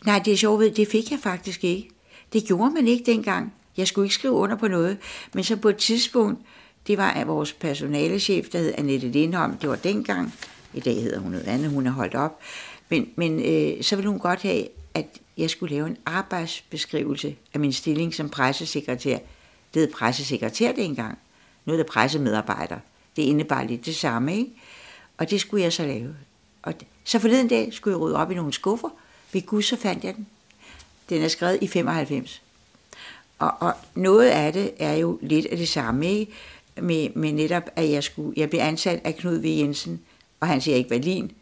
Nej, 0.05 0.23
det 0.25 0.33
er 0.33 0.37
sjovt, 0.37 0.77
det 0.77 0.89
fik 0.89 1.11
jeg 1.11 1.19
faktisk 1.23 1.65
ikke. 1.65 1.89
Det 2.33 2.45
gjorde 2.45 2.71
man 2.75 2.89
ikke 2.89 3.13
dengang. 3.13 3.55
Jeg 3.77 3.89
skulle 3.89 4.07
ikke 4.07 4.15
skrive 4.15 4.35
under 4.35 4.57
på 4.57 4.69
noget, 4.69 4.99
men 5.35 5.45
så 5.45 5.57
på 5.57 5.69
et 5.69 5.77
tidspunkt, 5.77 6.41
det 6.87 6.99
var 6.99 7.11
af 7.11 7.27
vores 7.27 7.53
personalechef, 7.53 8.49
der 8.49 8.59
hed 8.59 8.75
Annette 8.79 9.09
Lindholm, 9.09 9.57
det 9.57 9.69
var 9.69 9.77
dengang, 9.77 10.35
i 10.75 10.81
dag 10.81 11.03
hedder 11.03 11.19
hun 11.19 11.31
noget 11.31 11.47
andet, 11.47 11.71
hun 11.71 11.87
er 11.87 11.91
holdt 11.91 12.15
op, 12.15 12.41
men, 12.89 13.09
men 13.17 13.41
øh, 13.41 13.83
så 13.83 13.97
ville 13.97 14.11
hun 14.11 14.19
godt 14.19 14.43
have, 14.43 14.69
at 14.95 15.07
jeg 15.37 15.51
skulle 15.51 15.75
lave 15.75 15.87
en 15.87 15.97
arbejdsbeskrivelse 16.07 17.37
af 17.55 17.61
min 17.61 17.73
stilling 17.73 18.15
som 18.15 18.29
pressesekretær. 18.29 19.19
Det 19.75 19.83
hed 19.83 19.93
pressesekretær 19.93 20.73
dengang. 20.73 21.19
Nu 21.65 21.73
er 21.73 21.77
det 21.77 21.87
pressemedarbejder. 21.87 22.79
Det 23.17 23.23
indebar 23.23 23.65
lidt 23.65 23.87
det 23.87 23.97
samme, 23.97 24.37
ikke? 24.37 24.51
Og 25.19 25.31
det 25.31 25.41
skulle 25.41 25.63
jeg 25.63 25.73
så 25.73 25.87
lave. 25.87 26.17
Og 26.63 26.75
så 27.05 27.19
forleden 27.19 27.49
dag 27.49 27.73
skulle 27.73 27.95
jeg 27.95 28.01
rydde 28.01 28.17
op 28.17 28.31
i 28.31 28.35
nogle 28.35 28.53
skuffer. 28.53 28.89
Ved 29.33 29.47
Gud, 29.47 29.63
så 29.63 29.77
fandt 29.77 30.05
jeg 30.05 30.15
den. 30.15 30.27
Den 31.09 31.23
er 31.23 31.29
skrevet 31.29 31.59
i 31.63 31.67
95. 31.67 32.43
Og, 33.39 33.53
og 33.61 33.73
noget 33.95 34.29
af 34.29 34.53
det 34.53 34.71
er 34.79 34.93
jo 34.93 35.19
lidt 35.23 35.47
af 35.47 35.57
det 35.57 35.69
samme, 35.69 36.07
ikke? 36.07 36.33
Med, 36.83 37.11
med 37.15 37.33
netop, 37.33 37.63
at 37.77 37.91
jeg, 37.91 38.05
skulle, 38.05 38.33
jeg 38.37 38.51
blev 38.51 38.61
ansat 38.61 39.01
af 39.05 39.17
Knud 39.17 39.39
V. 39.39 39.45
Jensen, 39.45 40.01
og 40.41 40.49
han 40.49 40.61
siger 40.61 40.77
ikke 40.77 40.91
Valin. 40.91 41.33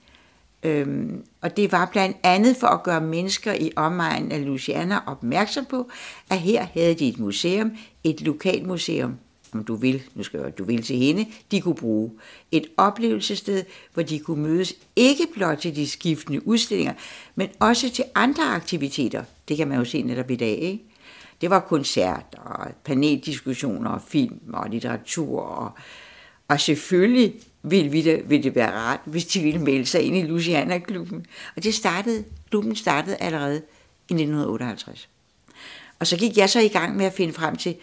Øhm, 0.65 1.25
og 1.41 1.57
det 1.57 1.73
var 1.73 1.89
blandt 1.93 2.17
andet 2.23 2.57
for 2.57 2.67
at 2.67 2.83
gøre 2.83 3.01
mennesker 3.01 3.53
i 3.53 3.73
omegnen 3.77 4.33
af 4.33 4.45
Louisiana 4.45 4.99
opmærksom 5.07 5.65
på, 5.65 5.91
at 6.31 6.39
her 6.39 6.67
havde 6.75 6.95
de 6.95 7.09
et 7.09 7.19
museum, 7.19 7.71
et 8.05 8.21
lokalmuseum, 8.21 9.15
om 9.53 9.65
du 9.65 9.75
vil, 9.75 10.03
nu 10.15 10.23
skal 10.23 10.41
jeg, 10.41 10.59
du 10.59 10.65
vil 10.65 10.83
til 10.83 10.97
hende, 10.97 11.27
de 11.51 11.61
kunne 11.61 11.75
bruge. 11.75 12.11
Et 12.53 12.67
oplevelsessted, 12.77 13.65
hvor 13.95 14.03
de 14.03 14.19
kunne 14.19 14.43
mødes 14.43 14.75
ikke 14.97 15.27
blot 15.35 15.59
til 15.59 15.77
de 15.77 15.89
skiftende 15.89 16.49
udstillinger, 16.49 16.93
men 17.35 17.49
også 17.59 17.91
til 17.91 18.05
andre 18.15 18.45
aktiviteter. 18.45 19.25
Det 19.49 19.57
kan 19.57 19.69
man 19.69 19.79
jo 19.79 19.85
se 19.85 20.03
netop 20.03 20.31
i 20.31 20.37
dag, 20.37 20.59
ikke? 20.59 20.85
Det 21.41 21.51
var 21.51 21.61
koncerter, 21.61 22.71
paneldiskussioner, 22.85 23.91
og 23.91 24.03
film 24.03 24.41
og 24.53 24.71
litteratur, 24.71 25.41
og, 25.41 25.71
og 26.49 26.61
selvfølgelig 26.61 27.35
ville, 27.65 27.91
vi 27.91 28.03
det, 28.03 28.31
ville 28.31 28.43
det 28.43 28.55
være 28.55 28.73
rart, 28.73 29.01
hvis 29.05 29.25
de 29.25 29.41
ville 29.41 29.61
melde 29.61 29.87
sig 29.87 30.03
ind 30.03 30.17
i 30.17 30.23
Luciana-klubben. 30.23 31.27
Og 31.57 31.63
det 31.63 31.75
startede, 31.75 32.25
klubben 32.51 32.77
startede 32.77 33.17
allerede 33.17 33.57
i 34.09 34.15
1958. 34.15 35.09
Og 35.99 36.07
så 36.07 36.17
gik 36.17 36.37
jeg 36.37 36.51
så 36.51 36.61
i 36.61 36.69
gang 36.69 36.97
med 36.97 37.07
at 37.07 37.13
finde 37.13 37.33
frem 37.33 37.57
til 37.57 37.77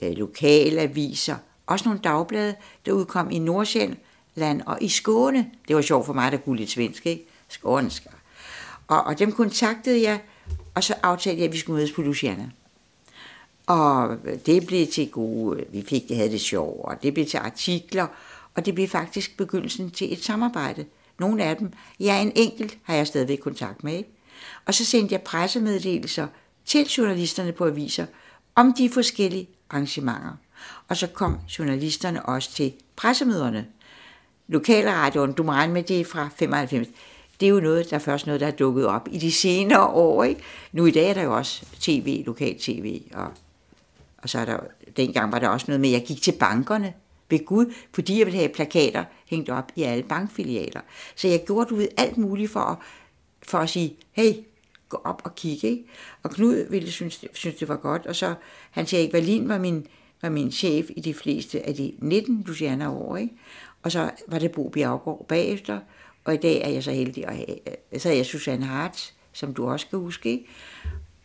øh, 0.00 0.12
lokale 0.12 0.80
aviser, 0.80 1.36
også 1.66 1.84
nogle 1.84 2.00
dagblade, 2.04 2.54
der 2.86 2.92
udkom 2.92 3.30
i 3.30 3.38
Nordsjælland 3.38 4.62
og 4.66 4.78
i 4.80 4.88
Skåne. 4.88 5.50
Det 5.68 5.76
var 5.76 5.82
sjovt 5.82 6.06
for 6.06 6.12
mig, 6.12 6.32
der 6.32 6.38
kunne 6.38 6.56
lidt 6.56 6.70
svensk, 6.70 7.06
ikke? 7.06 7.24
Skånsk. 7.48 8.06
Og, 8.88 9.04
og 9.04 9.18
dem 9.18 9.32
kontaktede 9.32 10.02
jeg, 10.02 10.20
og 10.74 10.84
så 10.84 10.94
aftalte 11.02 11.38
jeg, 11.38 11.46
at 11.46 11.52
vi 11.52 11.58
skulle 11.58 11.76
mødes 11.76 11.92
på 11.92 12.02
Luciana. 12.02 12.50
Og 13.66 14.16
det 14.46 14.66
blev 14.66 14.86
til 14.86 15.10
gode, 15.10 15.64
vi 15.72 15.84
fik 15.88 16.08
det, 16.08 16.16
havde 16.16 16.30
det 16.30 16.40
sjovt, 16.40 16.84
og 16.84 17.02
det 17.02 17.14
blev 17.14 17.26
til 17.26 17.38
artikler, 17.38 18.06
og 18.58 18.66
det 18.66 18.74
blev 18.74 18.88
faktisk 18.88 19.36
begyndelsen 19.36 19.90
til 19.90 20.12
et 20.12 20.24
samarbejde. 20.24 20.84
Nogle 21.18 21.44
af 21.44 21.56
dem, 21.56 21.72
ja 22.00 22.22
en 22.22 22.32
enkelt, 22.34 22.78
har 22.82 22.94
jeg 22.94 23.06
stadigvæk 23.06 23.38
kontakt 23.38 23.84
med. 23.84 23.96
Ikke? 23.96 24.10
Og 24.66 24.74
så 24.74 24.84
sendte 24.84 25.12
jeg 25.12 25.22
pressemeddelelser 25.22 26.26
til 26.64 26.86
journalisterne 26.86 27.52
på 27.52 27.66
aviser 27.66 28.06
om 28.54 28.72
de 28.72 28.90
forskellige 28.90 29.48
arrangementer. 29.70 30.36
Og 30.88 30.96
så 30.96 31.06
kom 31.06 31.38
journalisterne 31.58 32.26
også 32.26 32.52
til 32.52 32.72
pressemøderne. 32.96 33.66
Lokalradioen, 34.48 35.32
du 35.32 35.42
må 35.42 35.52
regne 35.52 35.72
med 35.72 35.82
det 35.82 36.06
fra 36.06 36.28
95, 36.36 36.88
det 37.40 37.46
er 37.46 37.50
jo 37.50 37.60
noget, 37.60 37.90
der 37.90 37.96
er 37.96 38.00
først 38.00 38.26
noget, 38.26 38.40
der 38.40 38.46
er 38.46 38.50
dukket 38.50 38.86
op 38.86 39.08
i 39.10 39.18
de 39.18 39.32
senere 39.32 39.86
år. 39.86 40.24
Ikke? 40.24 40.42
Nu 40.72 40.86
i 40.86 40.90
dag 40.90 41.10
er 41.10 41.14
der 41.14 41.22
jo 41.22 41.36
også 41.36 41.64
tv, 41.80 42.22
lokal 42.26 42.58
tv, 42.58 43.02
og, 43.14 43.32
og 44.18 44.28
så 44.28 44.38
er 44.38 44.44
der, 44.44 44.58
dengang 44.96 45.32
var 45.32 45.38
der 45.38 45.48
også 45.48 45.66
noget 45.68 45.80
med, 45.80 45.88
at 45.88 45.92
jeg 45.92 46.06
gik 46.06 46.22
til 46.22 46.32
bankerne 46.32 46.94
ved 47.30 47.44
Gud, 47.44 47.74
fordi 47.94 48.18
jeg 48.18 48.26
ville 48.26 48.38
have 48.38 48.48
plakater 48.48 49.04
hængt 49.26 49.50
op 49.50 49.72
i 49.76 49.82
alle 49.82 50.02
bankfilialer. 50.02 50.80
Så 51.16 51.28
jeg 51.28 51.44
gjorde 51.46 51.72
ud 51.72 51.78
ved 51.78 51.88
alt 51.96 52.18
muligt 52.18 52.50
for 52.50 52.60
at, 52.60 52.76
for 53.42 53.58
at 53.58 53.70
sige, 53.70 53.96
hey, 54.12 54.32
gå 54.88 55.00
op 55.04 55.22
og 55.24 55.34
kigge. 55.34 55.68
Ikke? 55.68 55.84
Og 56.22 56.30
Knud 56.30 56.70
ville 56.70 56.90
synes, 56.90 57.24
synes, 57.32 57.56
det 57.56 57.68
var 57.68 57.76
godt, 57.76 58.06
og 58.06 58.16
så 58.16 58.34
han 58.70 58.86
sagde, 58.86 59.04
Erik 59.04 59.12
Berlin 59.12 59.48
var 59.48 59.58
min, 59.58 59.86
var 60.22 60.28
min 60.28 60.52
chef 60.52 60.86
i 60.96 61.00
de 61.00 61.14
fleste 61.14 61.66
af 61.66 61.74
de 61.74 61.92
19 61.98 62.44
Luciana 62.46 62.90
år, 62.90 63.16
ikke? 63.16 63.34
og 63.82 63.92
så 63.92 64.10
var 64.28 64.38
det 64.38 64.52
Bo 64.52 64.68
Bjergård 64.68 65.26
bagefter, 65.28 65.80
og 66.24 66.34
i 66.34 66.36
dag 66.36 66.62
er 66.62 66.68
jeg 66.68 66.84
så 66.84 66.92
heldig 66.92 67.26
at 67.26 67.36
have, 67.36 67.68
øh, 67.92 68.00
så 68.00 68.08
er 68.08 68.12
jeg 68.12 68.26
Susanne 68.26 68.64
Hartz, 68.64 69.10
som 69.32 69.54
du 69.54 69.68
også 69.68 69.86
kan 69.90 69.98
huske, 69.98 70.30
ikke? 70.30 70.46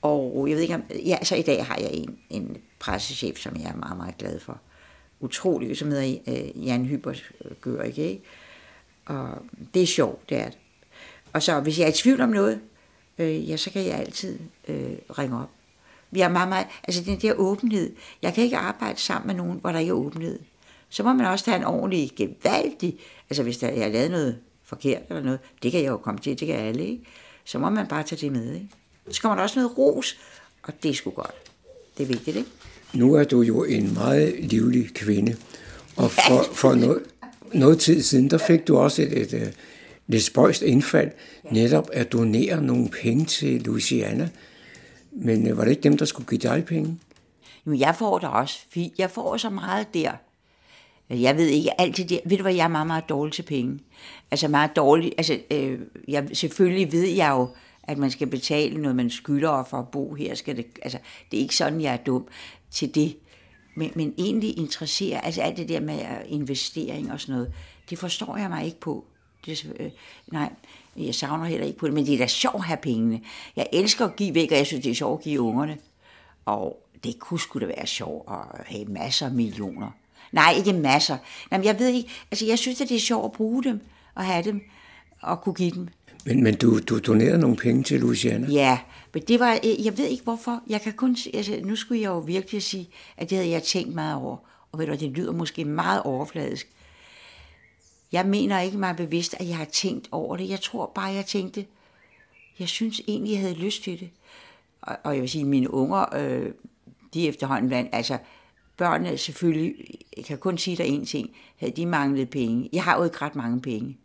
og 0.01 0.45
jeg 0.49 0.55
ved 0.55 0.61
ikke 0.61 0.75
om, 0.75 0.83
ja, 1.05 1.17
så 1.23 1.35
i 1.35 1.41
dag 1.41 1.65
har 1.65 1.77
jeg 1.77 1.89
en, 1.93 2.17
en 2.29 2.57
pressechef, 2.79 3.37
som 3.37 3.55
jeg 3.55 3.69
er 3.69 3.75
meget, 3.75 3.97
meget 3.97 4.17
glad 4.17 4.39
for. 4.39 4.59
Utrolig, 5.23 5.77
som 5.77 5.91
hedder 5.91 6.17
uh, 6.27 6.65
Jan 6.67 6.85
Hyber 6.85 7.13
gør, 7.61 7.81
ikke? 7.81 8.21
Og 9.05 9.29
det 9.73 9.81
er 9.81 9.87
sjovt, 9.87 10.29
det 10.29 10.37
er 10.37 10.45
det. 10.45 10.57
Og 11.33 11.43
så 11.43 11.59
hvis 11.59 11.79
jeg 11.79 11.85
er 11.85 11.89
i 11.89 11.93
tvivl 11.93 12.21
om 12.21 12.29
noget, 12.29 12.59
øh, 13.17 13.49
ja, 13.49 13.57
så 13.57 13.69
kan 13.69 13.85
jeg 13.85 13.99
altid 13.99 14.39
øh, 14.67 14.95
ringe 15.17 15.37
op. 15.37 15.49
Vi 16.11 16.19
har 16.19 16.29
meget, 16.29 16.49
meget, 16.49 16.67
altså 16.83 17.03
den 17.03 17.21
der 17.21 17.33
åbenhed. 17.33 17.95
Jeg 18.21 18.33
kan 18.33 18.43
ikke 18.43 18.57
arbejde 18.57 18.99
sammen 18.99 19.27
med 19.27 19.35
nogen, 19.35 19.59
hvor 19.59 19.71
der 19.71 19.79
ikke 19.79 19.89
er 19.89 19.93
åbenhed. 19.93 20.39
Så 20.89 21.03
må 21.03 21.13
man 21.13 21.25
også 21.25 21.51
have 21.51 21.57
en 21.57 21.65
ordentlig, 21.65 22.11
gevaldig, 22.15 22.99
altså 23.29 23.43
hvis 23.43 23.57
der, 23.57 23.69
jeg 23.69 23.83
har 23.83 23.89
lavet 23.89 24.11
noget 24.11 24.39
forkert 24.63 25.01
eller 25.09 25.23
noget, 25.23 25.39
det 25.63 25.71
kan 25.71 25.81
jeg 25.81 25.89
jo 25.89 25.97
komme 25.97 26.19
til, 26.19 26.39
det 26.39 26.47
kan 26.47 26.55
alle, 26.55 26.85
ikke? 26.85 27.03
Så 27.45 27.59
må 27.59 27.69
man 27.69 27.87
bare 27.87 28.03
tage 28.03 28.21
det 28.21 28.31
med, 28.31 28.53
ikke? 28.53 28.69
Så 29.11 29.21
kommer 29.21 29.35
der 29.35 29.43
også 29.43 29.59
noget 29.59 29.77
ros, 29.77 30.17
og 30.63 30.83
det 30.83 30.91
er 30.91 30.95
sgu 30.95 31.09
godt. 31.09 31.35
Det 31.97 32.03
er 32.03 32.07
vigtigt, 32.07 32.37
ikke? 32.37 32.49
Nu 32.93 33.13
er 33.13 33.23
du 33.23 33.41
jo 33.41 33.63
en 33.63 33.93
meget 33.93 34.35
livlig 34.39 34.93
kvinde, 34.93 35.35
og 35.95 36.11
for, 36.11 36.43
for 36.53 36.75
noget, 36.75 37.03
noget 37.53 37.79
tid 37.79 38.01
siden, 38.01 38.29
der 38.29 38.37
fik 38.37 38.67
du 38.67 38.77
også 38.77 39.01
et, 39.01 39.17
et, 39.21 39.33
et 39.33 39.53
lidt 40.07 40.23
spøjst 40.23 40.61
indfald, 40.61 41.11
netop 41.51 41.89
at 41.93 42.11
donere 42.11 42.61
nogle 42.61 42.89
penge 42.89 43.25
til 43.25 43.61
Louisiana. 43.61 44.29
Men 45.11 45.47
øh, 45.47 45.57
var 45.57 45.63
det 45.63 45.71
ikke 45.71 45.83
dem, 45.83 45.97
der 45.97 46.05
skulle 46.05 46.27
give 46.27 46.39
dig 46.39 46.65
penge? 46.65 46.99
Jo, 47.67 47.73
jeg 47.73 47.95
får 47.95 48.19
der 48.19 48.27
også. 48.27 48.59
Jeg 48.97 49.11
får 49.11 49.37
så 49.37 49.49
meget 49.49 49.93
der. 49.93 50.11
Jeg 51.09 51.37
ved 51.37 51.47
ikke 51.47 51.81
altid 51.81 52.05
det. 52.05 52.21
Ved 52.25 52.37
du 52.37 52.43
hvad, 52.43 52.53
jeg 52.53 52.63
er 52.63 52.67
meget, 52.67 52.87
meget 52.87 53.09
dårlig 53.09 53.33
til 53.33 53.43
penge. 53.43 53.79
Altså 54.31 54.47
meget 54.47 54.75
dårlig. 54.75 55.13
Altså, 55.17 55.39
øh, 55.51 55.79
jeg, 56.07 56.29
selvfølgelig 56.33 56.91
ved 56.91 57.07
jeg 57.07 57.29
jo, 57.29 57.49
at 57.83 57.97
man 57.97 58.11
skal 58.11 58.27
betale 58.27 58.81
noget, 58.81 58.95
man 58.95 59.09
skylder 59.09 59.63
for 59.63 59.77
at 59.77 59.87
bo 59.87 60.13
her. 60.13 60.35
Skal 60.35 60.57
det, 60.57 60.65
altså, 60.81 60.97
det 61.31 61.37
er 61.37 61.41
ikke 61.41 61.55
sådan, 61.55 61.81
jeg 61.81 61.93
er 61.93 61.97
dum 61.97 62.27
til 62.71 62.95
det. 62.95 63.17
Men, 63.75 63.91
men 63.95 64.13
egentlig 64.17 64.57
interesserer, 64.57 65.21
altså 65.21 65.41
alt 65.41 65.57
det 65.57 65.69
der 65.69 65.79
med 65.79 65.99
investering 66.27 67.11
og 67.11 67.19
sådan 67.19 67.35
noget, 67.35 67.53
det 67.89 67.99
forstår 67.99 68.37
jeg 68.37 68.49
mig 68.49 68.65
ikke 68.65 68.79
på. 68.79 69.05
Det, 69.45 69.73
øh, 69.79 69.91
nej, 70.27 70.49
jeg 70.97 71.15
savner 71.15 71.45
heller 71.45 71.67
ikke 71.67 71.79
på 71.79 71.85
det, 71.85 71.93
men 71.93 72.05
det 72.05 72.13
er 72.13 72.17
da 72.17 72.27
sjovt 72.27 72.55
at 72.55 72.63
have 72.63 72.77
pengene. 72.77 73.21
Jeg 73.55 73.67
elsker 73.73 74.05
at 74.05 74.15
give 74.15 74.35
væk, 74.35 74.51
og 74.51 74.57
jeg 74.57 74.65
synes, 74.65 74.83
det 74.83 74.91
er 74.91 74.95
sjovt 74.95 75.19
at 75.19 75.23
give 75.23 75.41
ungerne. 75.41 75.77
Og 76.45 76.83
det 77.03 77.19
kunne 77.19 77.39
sgu 77.39 77.59
da 77.59 77.65
være 77.65 77.87
sjovt 77.87 78.29
at 78.29 78.65
have 78.65 78.85
masser 78.85 79.25
af 79.25 79.31
millioner. 79.31 79.89
Nej, 80.31 80.53
ikke 80.57 80.73
masser. 80.73 81.17
Jamen, 81.51 81.65
jeg 81.65 81.79
ved 81.79 81.87
ikke, 81.87 82.09
altså 82.31 82.45
jeg 82.45 82.59
synes, 82.59 82.81
at 82.81 82.89
det 82.89 82.95
er 82.95 82.99
sjovt 82.99 83.25
at 83.25 83.31
bruge 83.31 83.63
dem, 83.63 83.81
og 84.15 84.25
have 84.25 84.43
dem, 84.43 84.61
og 85.21 85.41
kunne 85.41 85.55
give 85.55 85.71
dem. 85.71 85.87
Men, 86.25 86.43
men 86.43 86.55
du, 86.55 86.79
du 86.79 86.99
donerede 86.99 87.37
nogle 87.37 87.55
penge 87.55 87.83
til 87.83 87.99
Louisiana? 87.99 88.47
Ja, 88.47 88.79
men 89.13 89.23
det 89.23 89.39
var, 89.39 89.53
øh, 89.53 89.85
jeg 89.85 89.97
ved 89.97 90.05
ikke 90.05 90.23
hvorfor. 90.23 90.63
Jeg 90.67 90.81
kan 90.81 90.93
kun, 90.93 91.17
altså, 91.33 91.59
nu 91.63 91.75
skulle 91.75 92.01
jeg 92.01 92.07
jo 92.07 92.19
virkelig 92.19 92.63
sige, 92.63 92.89
at 93.17 93.29
det 93.29 93.37
havde 93.37 93.49
jeg 93.49 93.63
tænkt 93.63 93.95
meget 93.95 94.15
over. 94.15 94.37
Og 94.71 94.79
ved 94.79 94.87
du, 94.87 94.93
det 94.93 95.11
lyder 95.11 95.31
måske 95.31 95.65
meget 95.65 96.01
overfladisk. 96.03 96.69
Jeg 98.11 98.25
mener 98.25 98.59
ikke 98.59 98.77
mig 98.77 98.95
bevidst, 98.95 99.35
at 99.39 99.47
jeg 99.47 99.57
har 99.57 99.65
tænkt 99.65 100.07
over 100.11 100.37
det. 100.37 100.49
Jeg 100.49 100.61
tror 100.61 100.91
bare, 100.95 101.05
jeg 101.05 101.25
tænkte, 101.25 101.65
jeg 102.59 102.67
synes 102.67 103.01
egentlig, 103.07 103.31
jeg 103.31 103.41
havde 103.41 103.53
lyst 103.53 103.83
til 103.83 103.99
det. 103.99 104.09
Og, 104.81 104.97
og 105.03 105.13
jeg 105.13 105.21
vil 105.21 105.29
sige, 105.29 105.45
mine 105.45 105.73
unger, 105.73 106.15
øh, 106.15 106.51
de 107.13 107.27
efterhånden 107.27 107.67
blandt, 107.67 107.89
altså 107.93 108.17
børnene 108.77 109.17
selvfølgelig, 109.17 109.75
jeg 110.17 110.25
kan 110.25 110.37
kun 110.37 110.57
sige 110.57 110.77
dig 110.77 110.85
en 110.85 111.05
ting, 111.05 111.29
havde 111.57 111.73
de 111.75 111.85
manglet 111.85 112.29
penge. 112.29 112.69
Jeg 112.73 112.83
har 112.83 112.97
jo 112.97 113.03
ikke 113.03 113.17
ret 113.21 113.35
mange 113.35 113.61
penge. 113.61 113.97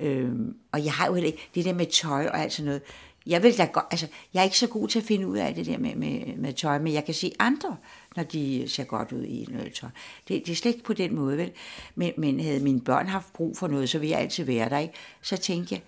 Øh, 0.00 0.32
og 0.72 0.84
jeg 0.84 0.92
har 0.92 1.06
jo 1.06 1.14
ikke 1.14 1.48
det 1.54 1.64
der 1.64 1.74
med 1.74 1.86
tøj 1.86 2.26
og 2.26 2.40
alt 2.40 2.52
sådan 2.52 2.66
noget. 2.66 2.82
Jeg 3.26 3.42
vil 3.42 3.58
da 3.58 3.64
godt, 3.64 3.86
altså, 3.90 4.06
jeg 4.34 4.40
er 4.40 4.44
ikke 4.44 4.58
så 4.58 4.66
god 4.66 4.88
til 4.88 4.98
at 4.98 5.04
finde 5.04 5.28
ud 5.28 5.36
af 5.36 5.54
det 5.54 5.66
der 5.66 5.78
med, 5.78 5.94
med, 5.94 6.36
med 6.36 6.52
tøj, 6.52 6.78
men 6.78 6.92
jeg 6.92 7.04
kan 7.04 7.14
se 7.14 7.32
andre, 7.38 7.76
når 8.16 8.22
de 8.22 8.68
ser 8.68 8.84
godt 8.84 9.12
ud 9.12 9.24
i 9.24 9.46
noget 9.50 9.72
tøj. 9.72 9.88
Det, 10.28 10.46
det 10.46 10.52
er 10.52 10.56
slet 10.56 10.72
ikke 10.72 10.84
på 10.84 10.92
den 10.92 11.14
måde, 11.14 11.36
vel? 11.38 11.52
Men, 11.94 12.12
men 12.16 12.40
havde 12.40 12.60
mine 12.60 12.80
børn 12.80 13.06
haft 13.06 13.32
brug 13.32 13.56
for 13.56 13.68
noget, 13.68 13.88
så 13.88 13.98
ville 13.98 14.10
jeg 14.10 14.20
altid 14.20 14.44
være 14.44 14.68
der, 14.68 14.78
ikke? 14.78 14.94
Så 15.22 15.36
tænkte 15.36 15.74
jeg, 15.74 15.82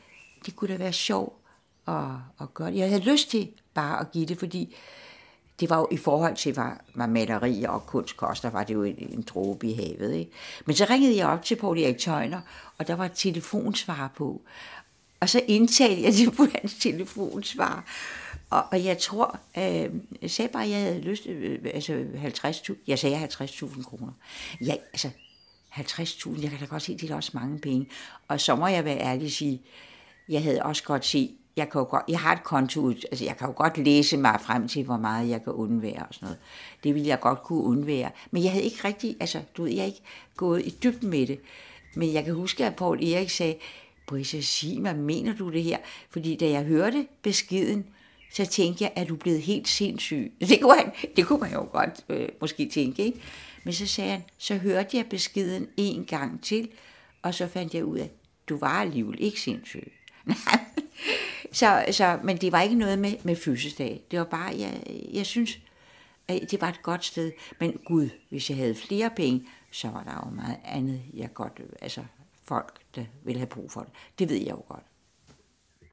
det 0.47 0.57
kunne 0.57 0.73
da 0.73 0.79
være 0.79 0.93
sjovt 0.93 1.35
at, 1.89 2.05
at 2.41 2.55
gøre 2.55 2.71
det. 2.71 2.77
Jeg 2.79 2.89
havde 2.89 3.11
lyst 3.11 3.31
til 3.31 3.49
bare 3.75 4.01
at 4.01 4.11
give 4.13 4.27
det, 4.27 4.39
fordi 4.39 4.77
det 5.61 5.71
var 5.71 5.79
jo 5.79 5.89
i 5.91 5.97
forhold 5.97 6.37
til, 6.37 6.53
hvad, 6.53 6.71
hvad 6.95 7.07
maleri 7.07 7.63
og 7.63 7.87
kunst 7.87 8.17
koster, 8.17 8.51
var 8.51 8.65
det 8.65 8.75
jo 8.75 8.83
en, 8.83 8.97
en 8.99 9.23
dråbe 9.23 9.67
i 9.67 9.75
havet. 9.75 10.15
Ikke? 10.15 10.31
Men 10.67 10.77
så 10.77 10.87
ringede 10.91 11.17
jeg 11.17 11.27
op 11.27 11.45
til 11.45 11.57
Paul 11.57 11.79
Erik 11.79 11.99
Tøjner, 11.99 12.41
og 12.79 12.87
der 12.87 12.95
var 12.95 13.05
et 13.05 13.13
telefonsvar 13.15 14.13
på. 14.17 14.43
Og 15.21 15.29
så 15.29 15.41
indtalte 15.49 16.03
jeg 16.03 16.13
det 16.13 16.37
på 16.37 16.47
hans 16.55 16.75
telefonsvar. 16.75 17.85
Og, 18.51 18.65
og 18.71 18.85
jeg 18.85 18.99
tror, 18.99 19.39
øh, 19.59 19.91
jeg 20.23 20.31
sagde 20.31 20.53
bare, 20.53 20.65
at 20.65 20.71
jeg 20.71 20.81
havde 20.81 21.01
lyst, 21.01 21.27
øh, 21.27 21.59
altså 21.75 22.05
50.000, 22.47 22.75
jeg 22.87 22.99
sagde 22.99 23.25
50.000 23.25 23.83
kroner. 23.83 24.13
Ja, 24.61 24.75
altså 24.93 25.11
50.000, 25.73 26.43
jeg 26.43 26.51
kan 26.51 26.61
da 26.61 26.65
godt 26.65 26.83
se, 26.83 26.97
det 26.97 27.11
er 27.11 27.17
også 27.17 27.31
mange 27.35 27.59
penge. 27.59 27.89
Og 28.29 28.41
så 28.41 28.57
må 28.57 28.67
jeg 28.67 28.85
være 28.85 28.99
ærlig 28.99 29.25
og 29.25 29.31
sige, 29.31 29.63
jeg 30.29 30.43
havde 30.43 30.63
også 30.63 30.85
godt 30.85 31.05
set, 31.05 31.31
jeg, 31.57 31.71
kan 31.71 31.79
jo 31.79 31.87
godt, 31.91 32.03
jeg 32.09 32.21
har 32.21 32.33
et 32.33 32.45
konto, 32.45 32.89
altså 32.89 33.25
jeg 33.25 33.37
kan 33.37 33.47
jo 33.47 33.55
godt 33.57 33.79
læse 33.79 34.17
mig 34.17 34.41
frem 34.41 34.69
til, 34.69 34.85
hvor 34.85 34.97
meget 34.97 35.29
jeg 35.29 35.45
kan 35.45 35.53
undvære 35.53 36.07
og 36.09 36.15
sådan 36.15 36.27
noget. 36.27 36.39
Det 36.85 36.95
ville 36.95 37.09
jeg 37.09 37.21
godt 37.21 37.43
kunne 37.43 37.63
undvære. 37.63 38.11
Men 38.31 38.45
jeg 38.45 38.51
havde 38.51 38.65
ikke 38.65 38.85
rigtig, 38.85 39.17
altså 39.21 39.41
du 39.57 39.63
ved, 39.63 39.73
jeg 39.73 39.87
ikke 39.87 40.03
gået 40.37 40.67
i 40.67 40.75
dybden 40.83 41.11
med 41.11 41.27
det. 41.27 41.41
Men 41.95 42.13
jeg 42.13 42.25
kan 42.25 42.35
huske, 42.35 42.67
at 42.67 42.77
Paul 42.77 43.05
Erik 43.05 43.31
sagde, 43.31 43.57
Brisa, 44.07 44.41
sig 44.41 44.81
mig, 44.81 44.97
mener 44.97 45.37
du 45.37 45.51
det 45.51 45.63
her? 45.63 45.79
Fordi 46.11 46.37
da 46.37 46.51
jeg 46.51 46.63
hørte 46.63 47.07
beskeden, 47.23 47.87
så 48.33 48.47
tænkte 48.47 48.85
jeg, 48.85 48.93
at 48.97 49.09
du 49.09 49.15
er 49.15 49.19
blevet 49.19 49.43
helt 49.43 49.69
sindssyg. 49.69 50.33
Det 50.49 50.61
kunne, 50.61 50.79
han, 50.79 50.93
det 51.17 51.27
kunne 51.27 51.41
man 51.41 51.53
jo 51.53 51.69
godt 51.73 52.05
øh, 52.09 52.29
måske 52.41 52.69
tænke, 52.69 53.05
ikke? 53.05 53.21
Men 53.65 53.75
så 53.75 53.87
sagde 53.87 54.11
han, 54.11 54.23
så 54.39 54.57
hørte 54.57 54.97
jeg 54.97 55.07
beskeden 55.07 55.69
en 55.77 56.05
gang 56.05 56.43
til, 56.43 56.69
og 57.23 57.35
så 57.35 57.47
fandt 57.47 57.75
jeg 57.75 57.85
ud 57.85 57.99
af, 57.99 58.05
at 58.05 58.11
du 58.49 58.59
var 58.59 58.81
alligevel 58.81 59.17
ikke 59.21 59.41
sindssyg. 59.41 59.93
så, 61.53 61.85
så, 61.91 62.19
men 62.25 62.37
det 62.37 62.53
var 62.53 62.61
ikke 62.61 62.75
noget 62.75 62.99
med, 62.99 63.13
med 63.23 63.37
fødselsdag. 63.37 64.03
Det 64.11 64.19
var 64.19 64.25
bare, 64.25 64.55
jeg, 64.59 64.83
jeg 65.13 65.27
synes, 65.27 65.59
at 66.29 66.51
det 66.51 66.61
var 66.61 66.69
et 66.69 66.83
godt 66.83 67.05
sted. 67.05 67.33
Men 67.61 67.81
gud, 67.85 68.09
hvis 68.29 68.51
jeg 68.51 68.59
havde 68.59 68.75
flere 68.75 69.11
penge, 69.17 69.47
så 69.71 69.89
var 69.89 70.03
der 70.03 70.27
jo 70.27 70.35
meget 70.35 70.57
andet, 70.65 71.03
jeg 71.15 71.35
godt, 71.35 71.61
altså 71.81 72.05
folk, 72.45 72.81
der 72.95 73.05
ville 73.23 73.39
have 73.39 73.47
brug 73.47 73.73
for 73.73 73.81
det. 73.81 73.91
Det 74.19 74.29
ved 74.29 74.37
jeg 74.37 74.51
jo 74.51 74.63
godt. 74.69 74.85